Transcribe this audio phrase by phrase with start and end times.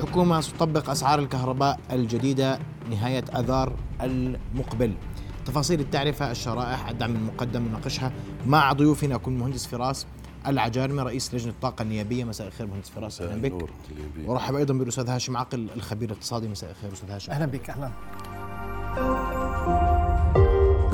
[0.00, 2.58] الحكومة ستطبق أسعار الكهرباء الجديدة
[2.90, 4.94] نهاية أذار المقبل.
[5.46, 8.12] تفاصيل التعرفة الشرائح الدعم المقدم نناقشها
[8.46, 9.16] مع ضيوفنا.
[9.16, 10.06] كل مهندس فراس
[10.46, 12.24] العجارمي رئيس لجنة الطاقة النيابية.
[12.24, 13.20] مساء الخير مهندس فراس.
[13.20, 13.68] أهلا بك.
[14.26, 16.48] ورحب أيضا بالأستاذ هاشم عقل الخبير الاقتصادي.
[16.48, 17.32] مساء الخير أستاذ هاشم.
[17.32, 17.90] أهلا بك أهلا.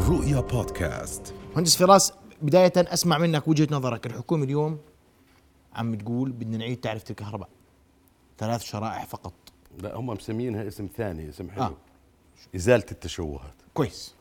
[0.08, 1.34] رؤيا بودكاست.
[1.54, 2.12] مهندس فراس
[2.42, 4.06] بداية أسمع منك وجهة نظرك.
[4.06, 4.78] الحكومة اليوم
[5.74, 7.48] عم تقول بدنا نعيد تعرفة الكهرباء.
[8.38, 9.32] ثلاث شرائح فقط.
[9.78, 11.62] لا هم مسمينها اسم ثاني اسم حلو.
[11.62, 11.66] آه.
[11.66, 11.74] آه.
[12.56, 13.54] إزالة التشوهات.
[13.74, 14.14] كويس.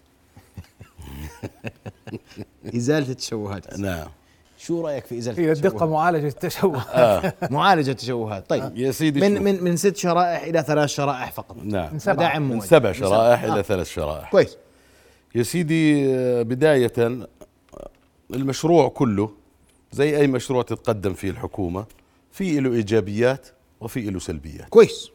[2.76, 3.80] إزالة التشوهات.
[3.80, 4.08] نعم.
[4.58, 6.84] شو رأيك في إزالة هي الدقة التشوهات؟ معالجة التشوه
[7.58, 8.50] معالجة التشوهات.
[8.50, 8.78] طيب.
[8.78, 9.44] يا سيدي من.
[9.44, 11.58] من من ست شرائح إلى ثلاث شرائح فقط.
[11.64, 11.94] نعم.
[11.94, 12.16] من سبعة.
[12.16, 12.66] داعم من موجه.
[12.66, 13.54] سبع شرائح آه.
[13.54, 14.32] إلى ثلاث شرائح.
[14.32, 14.58] كويس.
[15.36, 17.28] يا سيدي آه، بداية آه،
[18.34, 19.32] المشروع كله
[19.92, 21.86] زي أي مشروع تتقدم فيه الحكومة
[22.32, 23.48] في له إيجابيات
[23.82, 24.70] وفي له سلبيات.
[24.70, 25.10] كويس.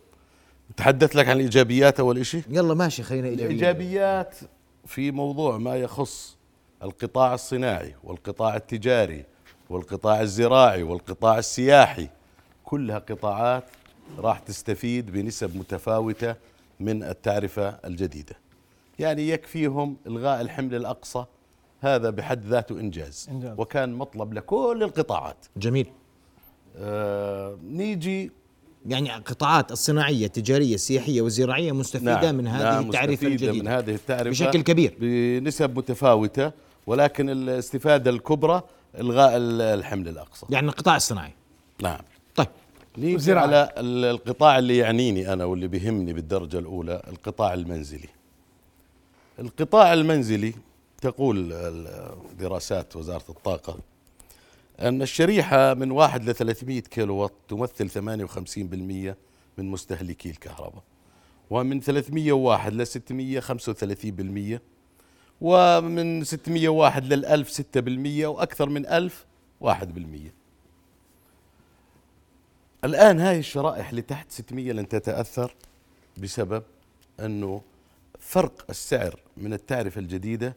[0.77, 4.37] تحدث لك عن الإيجابيات أول شيء يلا ماشي خلينا إيجابية الإيجابيات
[4.87, 6.37] في موضوع ما يخص
[6.83, 9.25] القطاع الصناعي والقطاع التجاري
[9.71, 12.09] والقطاع الزراعي والقطاع السياحي.
[12.65, 13.65] كلها قطاعات
[14.19, 16.35] راح تستفيد بنسب متفاوتة
[16.81, 18.37] من التعرفة الجديدة.
[18.99, 21.25] يعني يكفيهم إلغاء الحمل الأقصى
[21.81, 23.55] هذا بحد ذاته إنجاز, إنجاز.
[23.59, 25.47] وكان مطلب لكل القطاعات.
[25.57, 25.87] جميل.
[26.77, 28.31] آه نيجي
[28.87, 33.69] يعني القطاعات الصناعية التجارية السياحية والزراعية مستفيدة نعم من هذه نعم التعرفة مستفيدة الجديدة من
[33.69, 34.95] هذه التعرفة بشكل كبير.
[35.01, 36.53] بنسب متفاوتة
[36.87, 38.63] ولكن الاستفادة الكبرى
[38.99, 40.47] إلغاء ال- الحمل الأقصى.
[40.51, 41.33] يعني القطاع الصناعي.
[41.83, 41.99] نعم.
[42.37, 42.47] طيب.
[42.99, 43.33] نيجي.
[43.33, 48.09] على ال- القطاع اللي يعنيني أنا واللي بيهمني بالدرجة الأولى القطاع المنزلي.
[49.39, 50.55] القطاع المنزلي
[51.03, 51.55] تقول
[52.41, 53.77] دراسات وزارة الطاقة
[54.81, 59.17] أن الشريحة من واحد ل 300 كيلو وات تمثل 58%
[59.59, 60.83] من مستهلكي الكهرباء
[61.51, 63.41] ومن 301 ل 600
[64.57, 64.61] 35%
[65.41, 67.65] ومن 601 لل 1000 6%
[68.25, 69.27] وأكثر من 1000
[69.65, 69.67] 1%
[72.85, 75.55] الآن هاي الشرائح اللي تحت 600 لن تتأثر
[76.23, 76.63] بسبب
[77.21, 77.63] أنه
[78.19, 80.57] فرق السعر من التعرفة الجديدة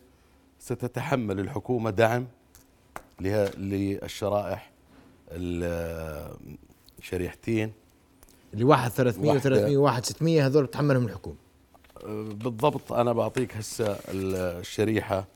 [0.59, 2.27] ستتحمل الحكومة دعم
[3.21, 4.71] للشرائح
[6.99, 7.71] الشريحتين.
[8.53, 9.67] اللي واحد 300 واحدة.
[9.67, 11.35] و300 وواحد 600 هذول بتحملهم الحكومة.
[12.33, 12.93] بالضبط.
[12.93, 15.27] أنا بعطيك هسه الشريحة.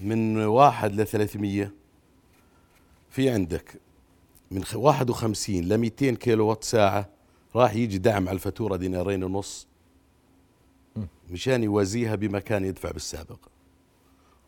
[0.00, 1.72] من واحد ل 300
[3.10, 3.80] في عندك
[4.50, 7.08] من خ- 51 ل 200 كيلو وات ساعة
[7.56, 9.66] راح يجي دعم على الفاتورة دينارين ونص
[11.30, 13.38] مشان يوازيها بما كان يدفع بالسابق.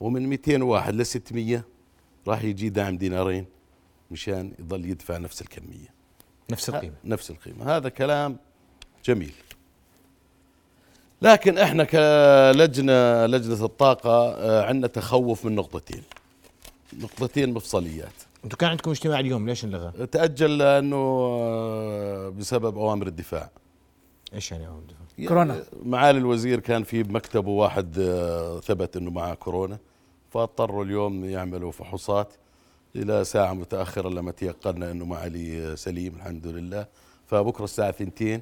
[0.00, 1.64] ومن 201 ل 600
[2.28, 3.46] راح يجي دعم دينارين
[4.10, 5.92] مشان يضل يدفع نفس الكمية.
[6.50, 6.94] نفس القيمة.
[7.04, 7.76] نفس القيمة.
[7.76, 8.36] هذا كلام
[9.04, 9.32] جميل.
[11.22, 16.02] لكن إحنا كلجنة لجنة الطاقة آه، عندنا تخوف من نقطتين.
[17.00, 18.12] نقطتين مفصليات.
[18.44, 23.50] أنتم كان عندكم اجتماع اليوم ليش انلغى؟ تأجل لأنه آه، بسبب أوامر الدفاع.
[24.34, 25.64] إيش يعني أول دفعة؟ كورونا.
[25.84, 29.78] معالي الوزير كان في بمكتبه واحد آه، ثبت إنه معه كورونا.
[30.32, 32.32] فاضطروا اليوم يعملوا فحوصات
[32.96, 36.86] إلى ساعة متأخرة لما تيقنا إنه معالي سليم الحمد لله.
[37.26, 38.40] فبكرة الساعة 2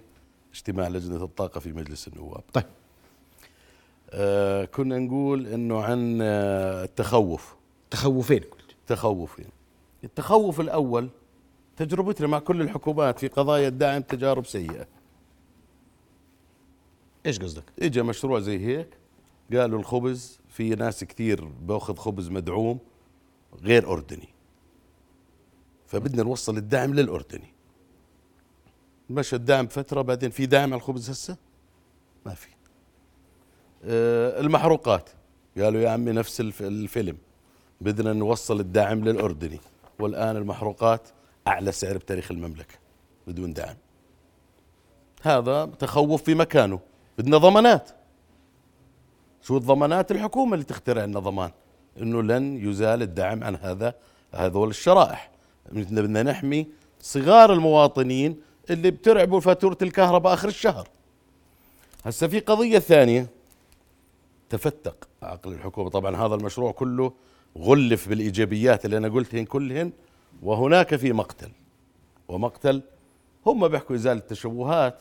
[0.54, 2.42] اجتماع لجنة الطاقة في مجلس النواب.
[2.52, 2.64] طيب.
[4.10, 7.54] آه كنا نقول إنه عن آه التخوف.
[7.90, 8.76] تخوفين قلت.
[8.86, 9.48] تخوفين.
[10.04, 11.08] التخوف الأول
[11.76, 14.86] تجربتنا مع كل الحكومات في قضايا الدعم تجارب سيئة.
[17.26, 18.88] إيش قصدك؟ اجى مشروع زي هيك
[19.52, 22.78] قالوا الخبز في ناس كثير باخذ خبز مدعوم
[23.62, 24.28] غير أردني.
[25.86, 27.52] فبدنا نوصل الدعم للأردني.
[29.10, 31.36] مشى الدعم فترة بعدين في دعم على الخبز هسه؟
[32.26, 32.48] ما في.
[33.84, 35.10] آه المحروقات.
[35.58, 37.16] قالوا يا عمي نفس الف- الفيلم.
[37.80, 39.60] بدنا نوصل الدعم للأردني.
[39.98, 41.08] والآن المحروقات
[41.46, 42.74] أعلى سعر بتاريخ المملكة
[43.26, 43.76] بدون دعم.
[45.22, 46.80] هذا تخوف في مكانه.
[47.18, 47.90] بدنا ضمانات.
[49.42, 51.50] شو الضمانات الحكومة اللي تخترع لنا ضمان؟
[52.02, 53.94] إنه لن يزال الدعم عن هذا
[54.32, 55.30] هذول الشرائح.
[55.72, 56.66] بدنا نحمي
[57.00, 58.40] صغار المواطنين
[58.70, 60.88] اللي بترعبوا فاتورة الكهرباء آخر الشهر.
[62.04, 63.26] هسه في قضية ثانية
[64.50, 65.90] تفتق عقل الحكومة.
[65.90, 67.12] طبعا هذا المشروع كله
[67.58, 69.92] غلف بالإيجابيات اللي أنا قلتهن كلهن
[70.42, 71.50] وهناك في مقتل.
[72.28, 72.82] ومقتل
[73.46, 74.98] هم بيحكوا إزالة التشوهات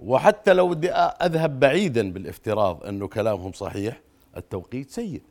[0.00, 4.00] وحتى لو بدي أذهب بعيدا بالافتراض أنه كلامهم صحيح
[4.36, 5.22] التوقيت سيء.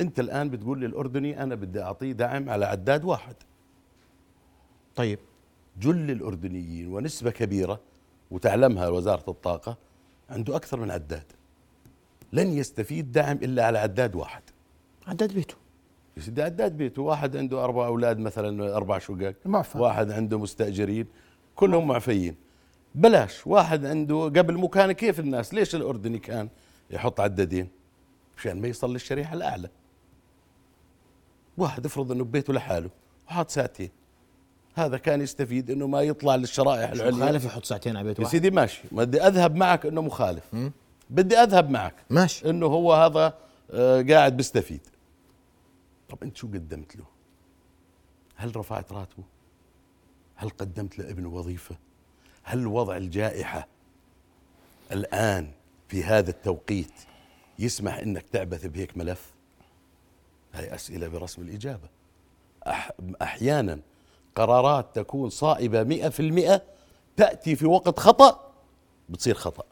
[0.00, 3.34] أنت الآن بتقول للاردني أنا بدي أعطيه دعم على عداد واحد.
[4.96, 5.18] طيب.
[5.80, 7.80] جل الأردنيين ونسبة كبيرة
[8.30, 9.76] وتعلمها وزارة الطاقة
[10.30, 11.24] عنده أكثر من عداد.
[12.32, 14.42] لن يستفيد دعم إلا على عداد واحد.
[15.06, 15.54] عداد بيته.
[16.16, 17.02] يا سيدي عداد بيته.
[17.02, 19.34] واحد عنده أربع أولاد مثلا أربع شقق.
[19.74, 21.06] واحد عنده مستأجرين.
[21.56, 22.49] كلهم معفيين.
[22.94, 23.46] بلاش.
[23.46, 26.48] واحد عنده قبل مو كان كيف الناس؟ ليش الأردني كان
[26.90, 27.68] يحط عدادين؟
[28.36, 29.70] مشان ما يصل للشريحه الأعلى.
[31.58, 32.90] واحد افرض إنه ببيته لحاله
[33.28, 33.90] وحاط ساعتين.
[34.74, 37.12] هذا كان يستفيد إنه ما يطلع للشرائح العليا.
[37.12, 38.82] مخالف يحط ساعتين على بيت يا واحد سيدي ماشي.
[38.92, 40.56] بدي أذهب معك إنه مخالف.
[41.10, 42.50] بدي أذهب معك ماشي.
[42.50, 43.34] إنه هو هذا
[43.70, 44.80] آه، قاعد بيستفيد.
[46.08, 47.04] طب أنت شو قدمت له؟
[48.36, 49.22] هل رفعت راتبه؟
[50.36, 51.76] هل قدمت لابنه وظيفة؟
[52.42, 53.66] هل وضع الجائحة
[54.92, 55.50] الآن
[55.88, 56.92] في هذا التوقيت
[57.58, 59.32] يسمح إنك تعبث بهيك ملف؟
[60.54, 61.88] هاي أسئلة برسم الإجابة.
[62.66, 62.90] أح
[63.22, 63.80] أحيانا
[64.34, 66.62] قرارات تكون صائبة مئة في المئة
[67.16, 68.52] تأتي في وقت خطأ
[69.08, 69.64] بتصير خطأ.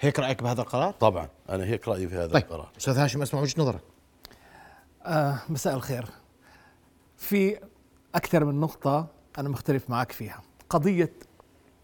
[0.00, 2.70] هيك رأيك بهذا القرار؟ طبعا أنا هيك رأيي في هذا طيب القرار.
[2.78, 3.82] أستاذ هاشم أسمع وجهة نظرك.
[5.04, 6.06] آه مساء الخير.
[7.16, 7.60] في
[8.14, 9.06] أكثر من نقطة
[9.38, 10.42] أنا مختلف معك فيها.
[10.70, 11.12] قضية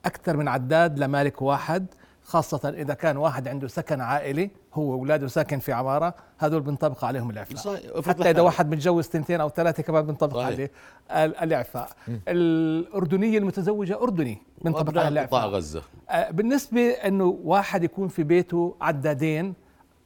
[0.07, 1.87] أكثر من عداد لمالك واحد
[2.23, 7.31] خاصة إذا كان واحد عنده سكن عائلي هو وأولاده ساكن في عمارة هذول بنطبق عليهم
[7.31, 7.77] الإعفاء.
[8.09, 8.41] حتى إذا.
[8.41, 10.47] واحد متجوز تنتين أو ثلاثة كمان بنطبق صحيح.
[10.47, 10.71] عليه
[11.11, 11.89] ال- الإعفاء.
[12.29, 15.47] الأردنية المتزوجة أردني بنطبق عليها الإعفاء.
[15.49, 15.83] غزة.
[16.11, 19.55] آه، بالنسبة إنه واحد يكون في بيته عدادين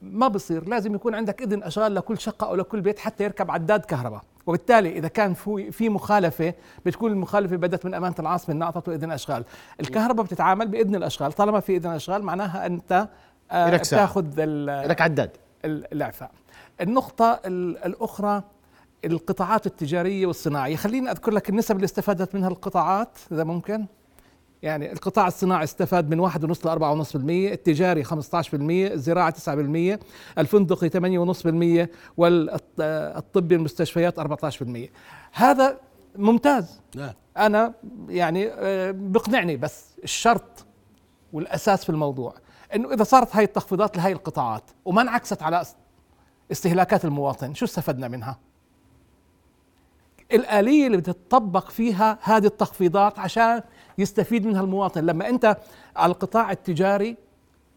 [0.02, 0.68] ما بصير.
[0.68, 4.22] لازم يكون عندك إذن أشغال لكل شقة أو لكل بيت حتى يركب عداد كهرباء.
[4.46, 5.34] وبالتالي إذا كان
[5.70, 6.54] في مخالفة
[6.86, 9.44] بتكون المخالفة بدت من أمانة العاصمة إنها أعطته إذن اشغال
[9.80, 11.32] الكهرباء بتتعامل بإذن الأشغال.
[11.32, 13.08] طالما في إذن اشغال معناها أنت
[13.50, 13.80] آه، لك.
[13.80, 14.24] بتاخذ
[14.86, 15.30] لك عداد.
[15.64, 16.30] ال- الإعفاء.
[16.80, 18.42] النقطة ال- الأخرى
[19.04, 20.76] القطاعات التجارية والصناعية.
[20.76, 23.86] خليني أذكر لك النسب اللي استفادت منها القطاعات إذا ممكن.
[24.62, 26.36] يعني القطاع الصناعي استفاد من 1.5
[26.66, 28.12] ل 4.5% التجاري 15%
[28.54, 29.34] الزراعة
[29.96, 29.98] 9%
[30.38, 34.88] الفندقي 8.5% والطبي المستشفيات 14%
[35.32, 35.78] هذا
[36.16, 36.80] ممتاز.
[37.36, 37.74] أنا
[38.08, 40.64] يعني آه، بقنعني بس الشرط
[41.32, 42.34] والأساس في الموضوع
[42.74, 45.76] إنه إذا صارت هاي التخفيضات لهي القطاعات وما انعكست على است-
[46.52, 48.38] استهلاكات المواطن شو استفدنا منها؟
[50.32, 53.62] الآلية اللي بتطبق فيها هذه التخفيضات عشان
[54.00, 55.06] يستفيد منها المواطن.
[55.06, 55.56] لما أنت
[55.96, 57.16] على القطاع التجاري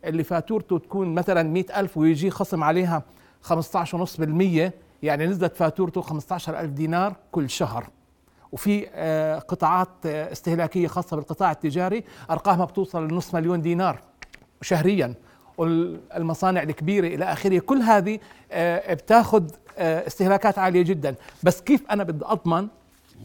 [0.06, 3.04] اللي فاتورته تكون مثلا مئة ألف ويجي خصم عليها
[3.44, 4.72] 15.5%
[5.04, 7.90] يعني نزلت فاتورته 15 ألف دينار كل شهر.
[8.52, 14.00] وفي آه، قطاعات آه، استهلاكية خاصة بالقطاع التجاري أرقامها بتوصل لنصف مليون دينار
[14.62, 15.14] شهريا.
[15.58, 18.20] والمصانع الكبيرة إلى آخره كل هذه
[18.52, 19.44] آه، بتاخذ
[19.78, 21.16] استهلاكات عالية جدا.
[21.44, 22.68] بس كيف أنا بدي أضمن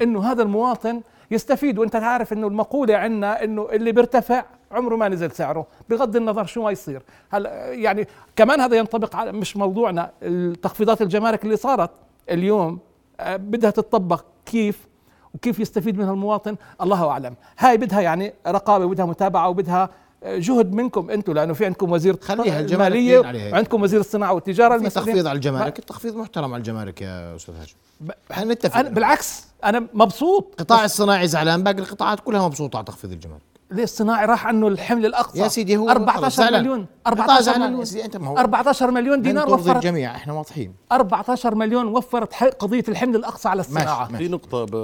[0.02, 1.78] أنه هذا المواطن يستفيد.
[1.78, 5.66] وانت عارف انه المقولة عندنا انه اللي بيرتفع عمره ما نزل سعره.
[5.88, 7.02] بغض النظر شو ما يصير.
[7.30, 10.10] هلا يعني كمان هذا ينطبق على مش موضوعنا.
[10.22, 11.90] التخفيضات الجمارك اللي صارت
[12.30, 12.78] اليوم
[13.20, 14.88] آه، بدها تطبق كيف؟
[15.34, 17.34] وكيف يستفيد منها المواطن؟ الله أعلم.
[17.58, 19.88] هاي بدها يعني رقابة وبدها متابعة وبدها
[20.26, 23.52] جهد منكم أنتم لأنه في عندكم وزير خليها الماليه عليها.
[23.52, 25.10] وعندكم وزير الصناعة والتجارة في المسؤولين.
[25.12, 27.74] تخفيض على الجمارك التخفيض محترم على الجمارك يا أستاذ هاشم.
[28.00, 30.46] ب- حنتفق أنا بالعكس أنا مبسوط.
[30.60, 33.42] القطاع الصناعي زعلان باقي القطاعات كلها مبسوطة على تخفيض الجمارك.
[33.70, 36.60] ليه الصناعي راح عنه الحمل الأقصى؟ يا سيدي هو 14 زعلان.
[36.62, 36.86] مليون.
[37.04, 37.70] قطاع 14 زعلان.
[37.70, 37.84] مليون.
[37.84, 39.76] سيدي أنت ما هو 14 مليون دينار وفرت.
[39.76, 40.74] الجميع إحنا واضحين.
[40.92, 44.08] 14 مليون وفرت ح- قضية الحمل الأقصى على الصناعة.
[44.12, 44.24] ماشي.
[44.24, 44.76] في نقطة ب-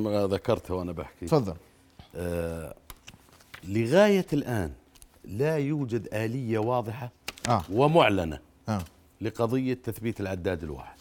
[0.00, 1.26] ما ذكرتها وأنا بحكي.
[1.26, 1.54] تفضل.
[2.16, 2.74] آه
[3.64, 4.72] لغاية الآن
[5.24, 7.10] لا يوجد آلية واضحة
[7.48, 7.62] آه.
[7.72, 8.38] ومعلنة
[8.68, 8.82] آه.
[9.20, 10.96] لقضية تثبيت العداد الواحد.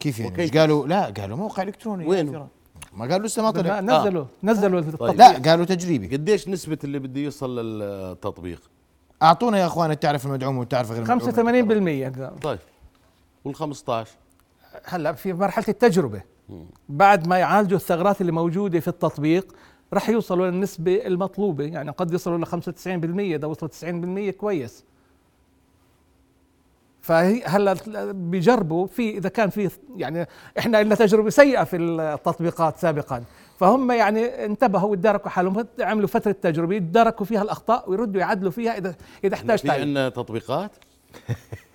[0.00, 2.06] كيف يعني؟ مش قالوا؟ لا قالوا موقع إلكتروني.
[2.06, 2.48] وينه؟
[2.92, 3.80] ما قالوا لسه ما طلع.
[3.80, 4.88] نزلوا نزلوا طيب.
[4.88, 5.14] التطبيق.
[5.16, 6.16] لا قالوا تجريبي.
[6.16, 8.70] قديش نسبة اللي بده يوصل للتطبيق؟
[9.22, 12.30] أعطونا يا أخوان تعرف المدعوم وتعرف غير المدعوم.
[12.38, 12.58] 85% طيب.
[13.44, 14.10] وال 15
[14.84, 16.22] هلا في مرحلة التجربة.
[16.88, 19.54] بعد ما يعالجوا الثغرات اللي موجودة في التطبيق
[19.94, 22.54] رح يوصلوا للنسبه المطلوبة يعني قد يصلوا ل 95%
[23.18, 24.84] إذا وصلوا 90% كويس.
[27.02, 27.76] فهي هلأ
[28.12, 30.26] بيجربوا في إذا كان في يعني
[30.58, 33.24] إحنا لنا تجربة سيئة في التطبيقات سابقا.
[33.58, 38.94] فهم يعني انتبهوا واداركوا حالهم عملوا فترة تجربة يتداركوا فيها الأخطاء ويردوا يعدلوا فيها إذا
[39.24, 40.70] إذا احتاج في عندنا تطبيقات؟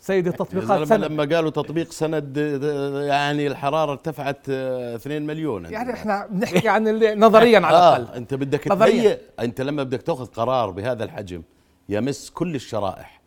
[0.00, 5.64] سيدي زلمة سنة لما قالوا تطبيق سند آه، يعني الحرارة ارتفعت آه، 2 مليون.
[5.64, 5.92] يعني.
[5.92, 8.04] إحنا بنحكي عن اللي نظريا على الأقل.
[8.12, 8.60] آه أنت بدك.
[8.64, 11.42] تهيئ أنت لما بدك تأخذ قرار بهذا الحجم
[11.88, 13.20] يمس كل الشرائح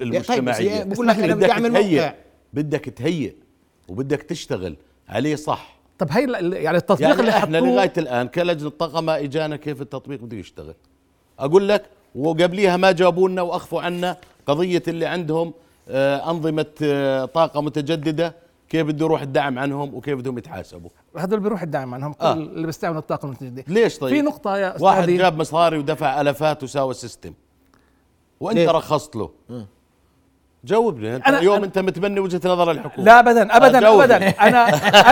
[0.00, 0.78] المجتمعية.
[0.82, 1.96] طيب، بقول لك بدي تهيئ.
[1.98, 2.14] موقع.
[2.52, 3.32] بدك تهيئ
[3.88, 4.76] وبدك تشتغل
[5.08, 5.78] عليه صح.
[5.98, 10.20] طب هي يعني التطبيق يعني اللي إحنا لغاية الآن كلجنة طاقه ما إجانا كيف التطبيق
[10.22, 10.74] بده يشتغل.
[11.38, 11.82] أقول لك
[12.14, 15.52] وقبليها ما جابوا لنا وأخفوا عنا قضية اللي عندهم آه،
[15.90, 18.34] أنظمة آه، طاقة متجددة
[18.68, 20.90] كيف بده يروح الدعم عنهم وكيف بدهم يتحاسبوا.
[21.16, 22.32] هذول بيروح الدعم عنهم كل آه.
[22.32, 23.64] اللي بيستعملوا الطاقة المتجددة.
[23.68, 27.32] ليش طيب؟ في نقطة يا واحد استاذي جاب مصاري ودفع آلافات وساوى سيستم
[28.40, 29.30] وأنت ليه؟ رخصت له.
[30.64, 31.24] جاوبني أنت.
[31.24, 33.04] أنا- اليوم أنا- أنت متبني وجهة نظر الحكومة.
[33.06, 33.88] لا ابدا ابدا.
[33.94, 34.16] ابدا.
[34.28, 34.58] أنا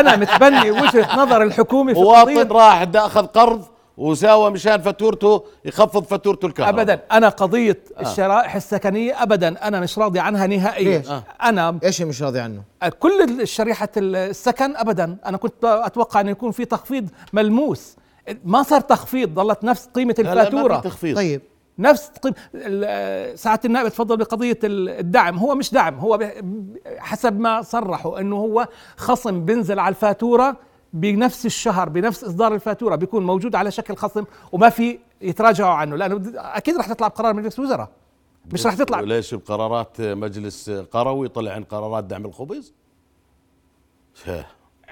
[0.01, 3.65] أنا متبني وجهة نظر الحكومة في مواطن راح دا أخذ قرض
[3.97, 6.81] وساوى مشان فاتورته يخفض فاتورته الكهرباء.
[6.83, 7.01] ابدا.
[7.13, 8.01] أنا قضية آه.
[8.01, 9.69] الشرائح السكنية ابدا.
[9.69, 10.99] أنا مش راضي عنها نهائيا.
[10.99, 11.23] ليش؟ آه.
[11.43, 12.63] أنا إيش اللي مش راضي عنه؟
[12.99, 15.17] كل الشريحة السكن ابدا.
[15.27, 17.97] أنا كنت أتوقع انه يكون في تخفيض ملموس.
[18.45, 19.35] ما صار تخفيض.
[19.35, 20.77] ظلت نفس قيمة لا، لا، ما الفاتورة.
[20.81, 21.17] في تخفيض.
[21.17, 21.43] طيب.
[21.79, 25.39] نفس قيم ال- ساعة النائب تفضل بقضية ال- الدعم.
[25.39, 25.99] هو مش دعم.
[25.99, 26.31] هو
[26.99, 30.57] حسب ما صرحوا إنه هو خصم بينزل على الفاتورة
[31.01, 35.97] بنفس الشهر بنفس إصدار الفاتورة بيكون موجود على شكل خصم وما في يتراجعوا عنه.
[35.97, 37.89] لأنه أكيد رح تطلع بقرار مجلس الوزراء.
[38.53, 39.01] مش رح تطلع.
[39.01, 42.73] ليش بقرارات مجلس قروي طلع عن قرارات دعم الخبز.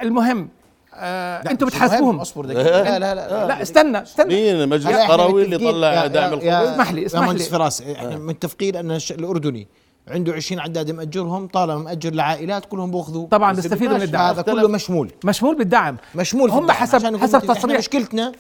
[0.03, 0.49] المهم
[0.95, 2.21] آه أنتم بتحاسبوهم.
[2.21, 2.83] أصبر دقيقة.
[2.83, 3.63] لا لا لا لا.
[3.63, 4.35] استنى استنى.
[4.35, 7.51] مين مجلس قروي اللي طلع دعم الخبز يا- اسمح لي، يا اسمح مهندس لي.
[7.51, 9.69] فراس إحنا متفقين أن الش- الأردني.
[10.09, 14.23] عنده 20 عداد مأجرهم طالما مأجر لعائلات كلهم بيأخذوا طبعا بيستفيدوا من الدعم.
[14.31, 15.11] هذا كله مشمول.
[15.25, 15.97] مشمول بالدعم.
[16.15, 16.71] مشمول في هم.
[16.71, 18.33] حسب عشان حسب تصريح مشكلتنا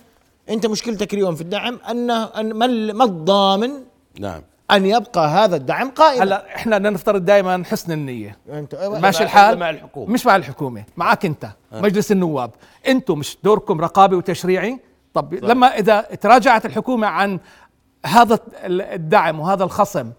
[0.48, 3.70] أنت مشكلتك اليوم في الدعم ان أن ما ال- ما الضامن
[4.20, 4.42] نعم.
[4.70, 8.38] أن يبقى هذا الدعم قائما هلا إحنا بدنا نفترض دائما حسن النية.
[8.52, 10.12] انت ماشي مع- الحال؟ مع الحكومة.
[10.12, 12.50] مش مع الحكومة معك أنت مجلس النواب.
[12.88, 14.78] أنتم مش دوركم رقابي وتشريعي؟
[15.14, 15.48] طب صح.
[15.48, 17.38] لما إذا تراجعت الحكومة عن
[18.06, 20.10] هذا ال- الدعم وهذا الخصم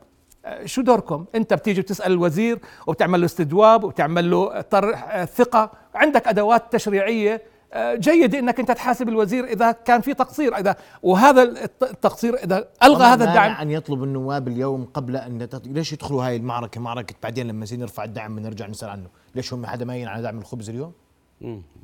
[0.65, 5.71] شو دوركم؟ انت بتيجي بتسأل الوزير وبتعمل له استجواب وبتعمل له طرح آه، ثقة.
[5.95, 7.41] عندك أدوات تشريعية
[7.73, 10.57] آه، جيد إنك أنت تحاسب الوزير إذا كان في تقصير.
[10.57, 13.51] إذا وهذا الت- التقصير إذا ألغى هذا الدعم.
[13.51, 15.67] ان يطلب النواب اليوم قبل أن تط...
[15.67, 19.07] ليش يدخلوا هاي المعركة؟ معركة بعدين لما يصير نرفع الدعم بنرجع نسأل عنه.
[19.35, 20.91] ليش هم حدا ماين على دعم الخبز اليوم.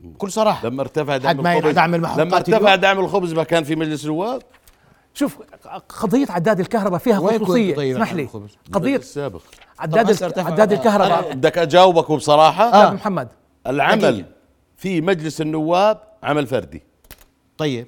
[0.04, 0.68] بكل صراحة.
[0.68, 4.42] لما ارتفع دعم ما الخبز المحروقات لما ارتفع؟ دعم الخبز ما كان في مجلس النواب؟
[5.14, 5.38] شوف
[5.90, 7.76] قضية عداد الكهرباء فيها خصوصية.
[7.76, 8.28] طيب؟ اسمح لي؟
[8.72, 9.42] قضية السابق.
[9.80, 10.24] عداد.
[10.38, 12.68] عداد آه، الكهرباء بدك أجاوبك بصراحة.
[12.68, 12.94] أستاذ آه.
[12.94, 13.28] محمد.
[13.68, 14.26] العمل.
[14.78, 16.84] في مجلس النواب عمل فردي.
[17.58, 17.88] طيب.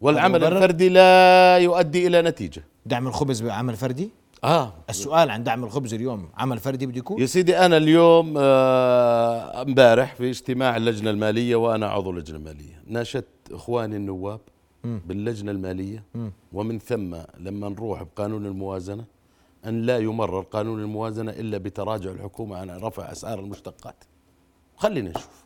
[0.00, 2.64] والعمل مبرر؟ الفردي لا يؤدي إلى نتيجة.
[2.86, 4.10] دعم الخبز بعمل فردي؟
[4.44, 4.72] آه.
[4.90, 10.14] السؤال عن دعم الخبز اليوم عمل فردي بده يكون؟ يا سيدي أنا اليوم آه، امبارح
[10.14, 14.40] في اجتماع اللجنة المالية وأنا عضو لجنه ماليه ناشدت إخواني النواب
[15.06, 16.04] باللجنة المالية.
[16.52, 19.04] ومن ثم لما نروح بقانون الموازنة
[19.66, 24.04] أن لا يمرر قانون الموازنة إلا بتراجع الحكومة عن رفع أسعار المشتقات.
[24.76, 25.44] خلينا نشوف.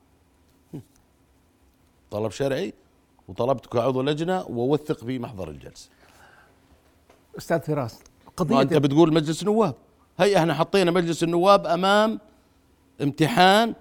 [2.11, 2.75] طلب شرعي
[3.29, 5.89] وطلبت كعضو لجنة ووثق في محضر الجلسة.
[7.39, 9.75] أستاذ فراس ما قضيه انت بتقول مجلس النواب.
[10.19, 12.21] هي إحنا حطينا مجلس النواب أمام
[13.03, 13.75] امتحان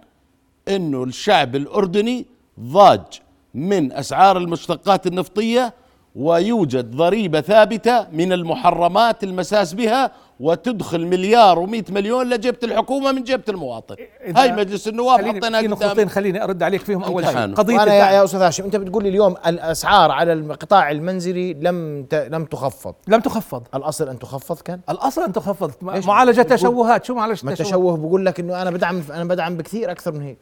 [0.68, 2.25] إنه الشعب الأردني
[2.60, 3.22] ضاج.
[3.53, 5.74] من أسعار المشتقات النفطية
[6.15, 13.44] ويوجد ضريبة ثابتة من المحرمات المساس بها وتدخل مليار و100 مليون لجيبه الحكومة من جيبه
[13.50, 13.96] المواطن.
[14.36, 17.53] هاي مجلس النواب خليني حطينا في نقطتين خليني أرد عليك فيهم أول شيء.
[17.53, 22.06] قضية وأنا يا, يا أستاذ هاشم أنت بتقول لي اليوم الأسعار على القطاع المنزلي لم
[22.10, 22.15] ت...
[22.15, 22.96] لم تخفض.
[23.08, 23.63] لم تخفض.
[23.75, 27.06] الأصل أن تخفض كان؟ الأصل أن تخفض؟ معالجة تشوهات.
[27.06, 30.22] شو معالجة ما تشوه؟ التشوه بقول لك إنه أنا بدعم أنا بدعم بكثير أكثر من
[30.22, 30.38] هيك.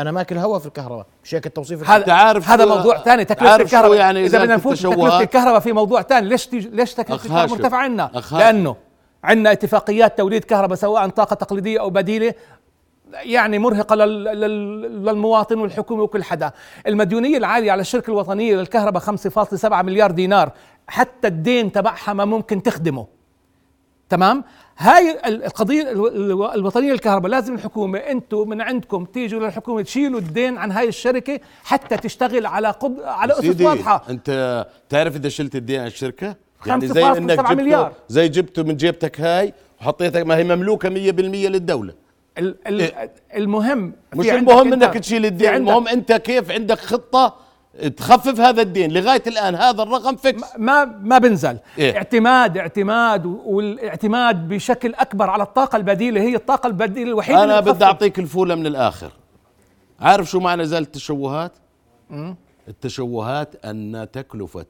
[0.00, 3.98] أنا ماكل هوا في الكهرباء مش هيك التوصيف هذا عارف هذا موضوع ثاني تكلفة الكهرباء
[3.98, 7.58] يعني إذا بدنا نفوت تكلفة؟ الكهرباء في موضوع ثاني ليش تيجي ليش تكلفة الكهرباء.
[7.58, 8.10] مرتفعة عندنا.
[8.38, 8.76] لأنه
[9.24, 12.34] عندنا اتفاقيات توليد كهرباء سواء طاقة تقليدية أو بديلة
[13.12, 16.52] يعني مرهقة لل- لل- للمواطن والحكومة وكل حدا
[16.86, 20.50] المديونية العالية على الشركة الوطنية للكهرباء 5.7 مليار دينار
[20.88, 23.06] حتى الدين تبعها ما ممكن تخدمه
[24.08, 24.44] تمام
[24.80, 30.20] هاي ال- القضية الو- الو- الوطنية للكهرباء لازم الحكومة أنتم من عندكم تيجوا للحكومة تشيلوا
[30.20, 35.56] الدين عن هاي الشركة حتى تشتغل على قب على أسس واضحة أنت تعرف إذا شلت
[35.56, 37.92] الدين عن الشركة يعني زي إنك جبته مليار.
[38.08, 40.92] زي جبته من جيبتك هاي وحطيتها ما هي مملوكة 100%
[41.48, 41.94] للدولة
[42.38, 43.10] ال ال إيه.
[43.36, 47.36] المهم مش المهم إنك تشيل الدين المهم أنت كيف عندك خطة
[47.96, 51.58] تخفف هذا الدين لغاية الآن هذا الرقم فيكس ما ما بنزل.
[51.78, 57.84] إيه؟ اعتماد اعتماد والاعتماد بشكل أكبر على الطاقة البديلة هي الطاقة البديلة الوحيدة أنا بدي
[57.84, 59.12] أعطيك الفولة من الآخر.
[60.00, 61.52] عارف شو معنى ازاله التشوهات؟
[62.68, 64.66] التشوهات أن تكلفة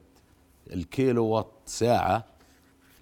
[0.73, 2.23] الكيلو وات ساعة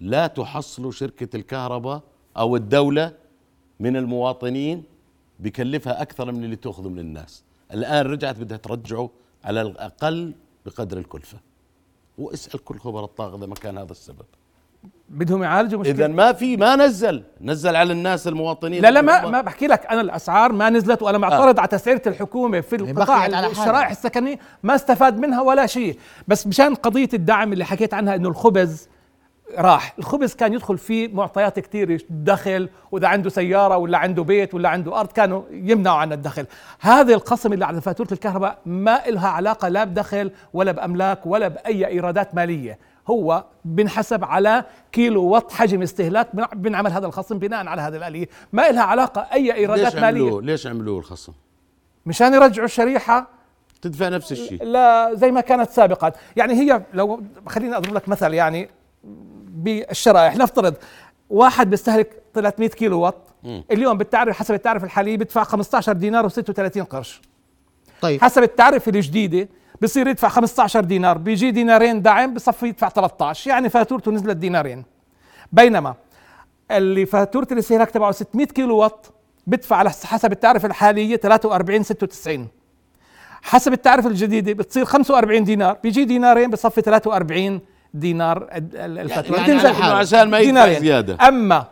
[0.00, 2.02] لا تحصل شركة الكهرباء
[2.36, 3.12] أو الدولة
[3.80, 4.82] من المواطنين
[5.40, 7.44] بكلفها أكثر من اللي تأخذه من الناس.
[7.72, 9.10] الآن رجعت بدها ترجعه
[9.44, 10.34] على الأقل
[10.66, 11.38] بقدر الكلفة.
[12.18, 14.24] واسأل كل خبراء الطاقة إذا ما كان هذا السبب.
[15.08, 17.22] بدهم يعالجوا إذا مشكله ما في ما نزل.
[17.40, 18.82] نزل على الناس المواطنين.
[18.82, 19.86] لا لا ما ما بحكي لك.
[19.86, 23.50] أنا الأسعار ما نزلت وأنا معترض على تسعيرة الحكومة في القطاع على حالها.
[23.50, 24.38] الشرائح السكنية.
[24.62, 25.98] ما استفاد منها ولا شيء.
[26.28, 28.88] بس مشان قضية الدعم اللي حكيت عنها إنه الخبز
[29.58, 29.94] راح.
[29.98, 35.00] الخبز كان يدخل فيه معطيات كثير دخل وإذا عنده سيارة ولا عنده بيت ولا عنده
[35.00, 36.46] أرض كانوا يمنعوا عن الدخل.
[36.80, 41.86] هذا القسم اللي على فاتورة الكهرباء ما إلها علاقة لا بدخل ولا بأملاك ولا بأي
[41.86, 42.78] إيرادات مالية.
[43.10, 48.28] هو بنحسب على كيلو وات حجم استهلاك بن- بنعمل هذا الخصم بناء على هذه الآلية.
[48.52, 50.22] ما إلها علاقة أي إيرادات ليش مالية.
[50.22, 51.32] عملوه ليش عملوه الخصم؟
[52.06, 53.26] مشان يرجعوا الشريحة.
[53.82, 54.64] تدفع نفس الشيء.
[54.64, 56.12] لا زي ما كانت سابقا.
[56.36, 58.68] يعني هي لو خليني أضرب لك مثل يعني
[59.62, 60.36] بالشرائح.
[60.36, 60.74] نفترض
[61.30, 63.64] واحد بيستهلك 300 كيلو وات مم.
[63.70, 67.20] اليوم بالتعرف حسب التعرفة الحالية بيدفع 15 دينار و36 قرش.
[68.00, 68.20] طيب.
[68.22, 69.48] حسب التعرفة الجديدة
[69.82, 71.18] بصير يدفع 15 دينار.
[71.18, 74.84] بيجي دينارين دعم بصفي يدفع 13 يعني فاتورته نزلت دينارين.
[75.52, 75.94] بينما
[76.70, 79.06] اللي فاتورة الاستهلاك تبعه 600 كيلو وات
[79.46, 82.48] بدفع على حسب التعرفة الحالية 43 96
[83.42, 85.76] حسب التعرفة الجديدة بتصير 45 دينار.
[85.82, 87.60] بيجي دينارين بصفي 43
[87.94, 89.94] دينار ال- ال- الفاتورة يعني على حالة.
[89.96, 90.78] عشان ما يدفع.
[90.78, 91.28] زيادة.
[91.28, 91.64] أما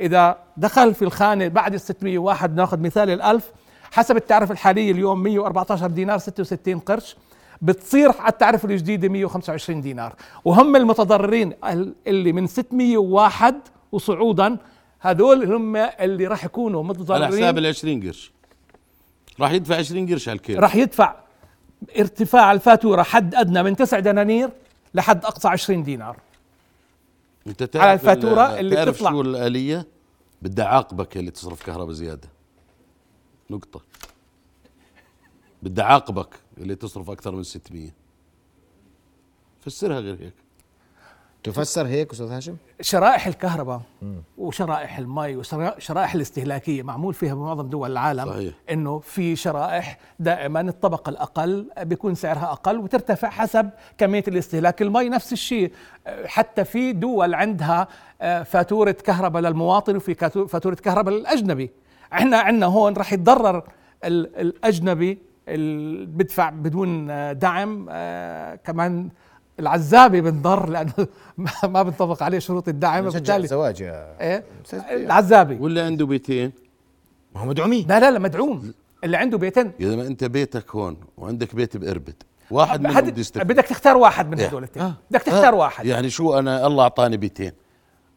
[0.00, 3.50] إذا دخل في الخانة بعد ال 601 ناخذ مثال ال 1000
[3.92, 7.16] حسب التعرفه الحاليه اليوم 114 دينار 66 قرش
[7.62, 10.14] بتصير على التعرفه الجديدة 125 دينار
[10.44, 13.54] وهم المتضررين ال- اللي من 601
[13.92, 14.56] وصعودا
[15.00, 18.32] هذول هم اللي راح يكونوا على متضررين حساب ال 20 قرش
[19.40, 21.14] راح يدفع 20 قرش على الكيلو راح يدفع
[21.98, 24.50] ارتفاع الفاتورة حد أدنى من 9 دنانير
[24.98, 26.16] لحد أقصى 20 دينار.
[27.46, 29.10] أنت تعرف على الفاتورة ال- اللي تعرف بتطلع.
[29.10, 29.86] شو الآلية؟
[30.42, 32.28] بدها عاقبك اللي تصرف كهرباء زيادة.
[33.50, 33.80] نقطة.
[35.62, 36.28] بدها عاقبك
[36.58, 37.90] اللي تصرف أكثر من 600
[39.60, 40.34] فسرها غير هيك.
[41.52, 43.80] تفسر هيك أستاذ هاشم؟ شرائح الكهرباء
[44.38, 48.26] وشرائح المي وشرائح الاستهلاكية معمول فيها بمعظم دول العالم.
[48.26, 48.54] صحيح.
[48.70, 54.82] إنه في شرائح دائما الطبقه الأقل بيكون سعرها أقل وترتفع حسب كمية الاستهلاك.
[54.82, 55.72] المي نفس الشيء.
[56.26, 57.88] حتى في دول عندها
[58.20, 61.70] أه، فاتورة كهرباء للمواطن وفي كاتو- فاتورة كهرباء للأجنبي.
[62.12, 63.62] إحنا عندنا هون راح يتضرر
[64.04, 67.06] ال- الأجنبي اللي بدفع بدون
[67.38, 69.08] دعم أه، كمان
[69.60, 70.92] العزابي بنضر لأنه
[71.38, 74.44] ما- ما بنطبق عليه شروط الدعم نشجع وبالتالي الزواج يا إيه؟
[74.90, 75.56] العزابي.
[75.60, 76.52] واللي عنده بيتين؟
[77.34, 77.86] ما هو مدعومين.
[77.88, 78.72] لا لا لا مدعوم.
[79.04, 79.72] اللي عنده بيتين.
[79.80, 84.28] إذا ما أنت بيتك هون وعندك بيت بإربد واحد منهم بده يستفيد بدك تختار واحد
[84.30, 84.46] من إيه.
[84.46, 84.94] هدول الاثنين آه.
[85.10, 85.56] بدك تختار آه.
[85.56, 85.86] واحد.
[85.86, 87.52] يعني شو أنا الله أعطاني بيتين.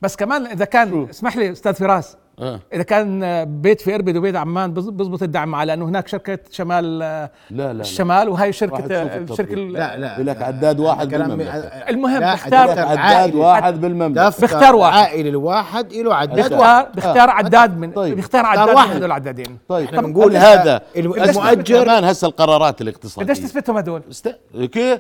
[0.02, 2.60] بس كمان إذا كان اسمح لي أستاذ فراس آه.
[2.74, 7.30] إذا كان بيت في إربد وبيت عمان بزبط الدعم معه لأنه هناك شركة شمال لا
[7.52, 7.82] لا, لا.
[7.82, 8.86] الشمال وهي راح شركة
[9.18, 11.58] الشركة لا لا بقول لك عداد واحد كلام- بالمملكة.
[11.60, 13.36] المهم بختار- عداد.
[13.36, 14.98] واحد بالمملكة دفتر بختار واحد.
[14.98, 18.18] عائلي الواحد له عداد واحد بختار بختار عداد من طيب.
[18.18, 18.92] بختار عداد من واحد.
[18.96, 24.36] هدول العدادين طيب إحنا بنقول هذا المؤجر كمان هسه القرارات الاقتصادية قديش تثبتهم است...
[24.72, 25.00] كيف؟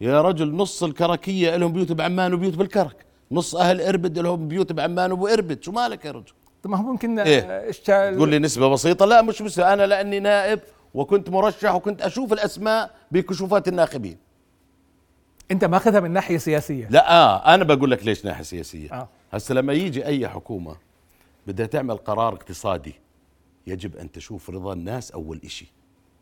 [0.00, 2.96] يا رجل نص الكركية لهم بيوت بعمان وبيوت بالكرك
[3.32, 7.18] نص أهل إربد لهم بيوت بعمان وبإربد شو مالك يا رجل؟ طب ما هو ممكن
[7.18, 10.60] إيه؟ اشتغل- تقول لي نسبة بسيطة؟ لا مش بس أنا لأني نائب
[10.94, 14.16] وكنت مرشح وكنت أشوف الأسماء بكشوفات الناخبين.
[15.50, 16.88] أنت ماخذها من ناحية سياسية.
[16.90, 19.08] لا آه أنا بقول لك ليش ناحية سياسية؟ آه.
[19.32, 20.76] هسه لما يجي أي حكومة
[21.46, 22.94] بدها تعمل قرار اقتصادي
[23.66, 25.72] يجب أن تشوف رضا الناس أول إشي.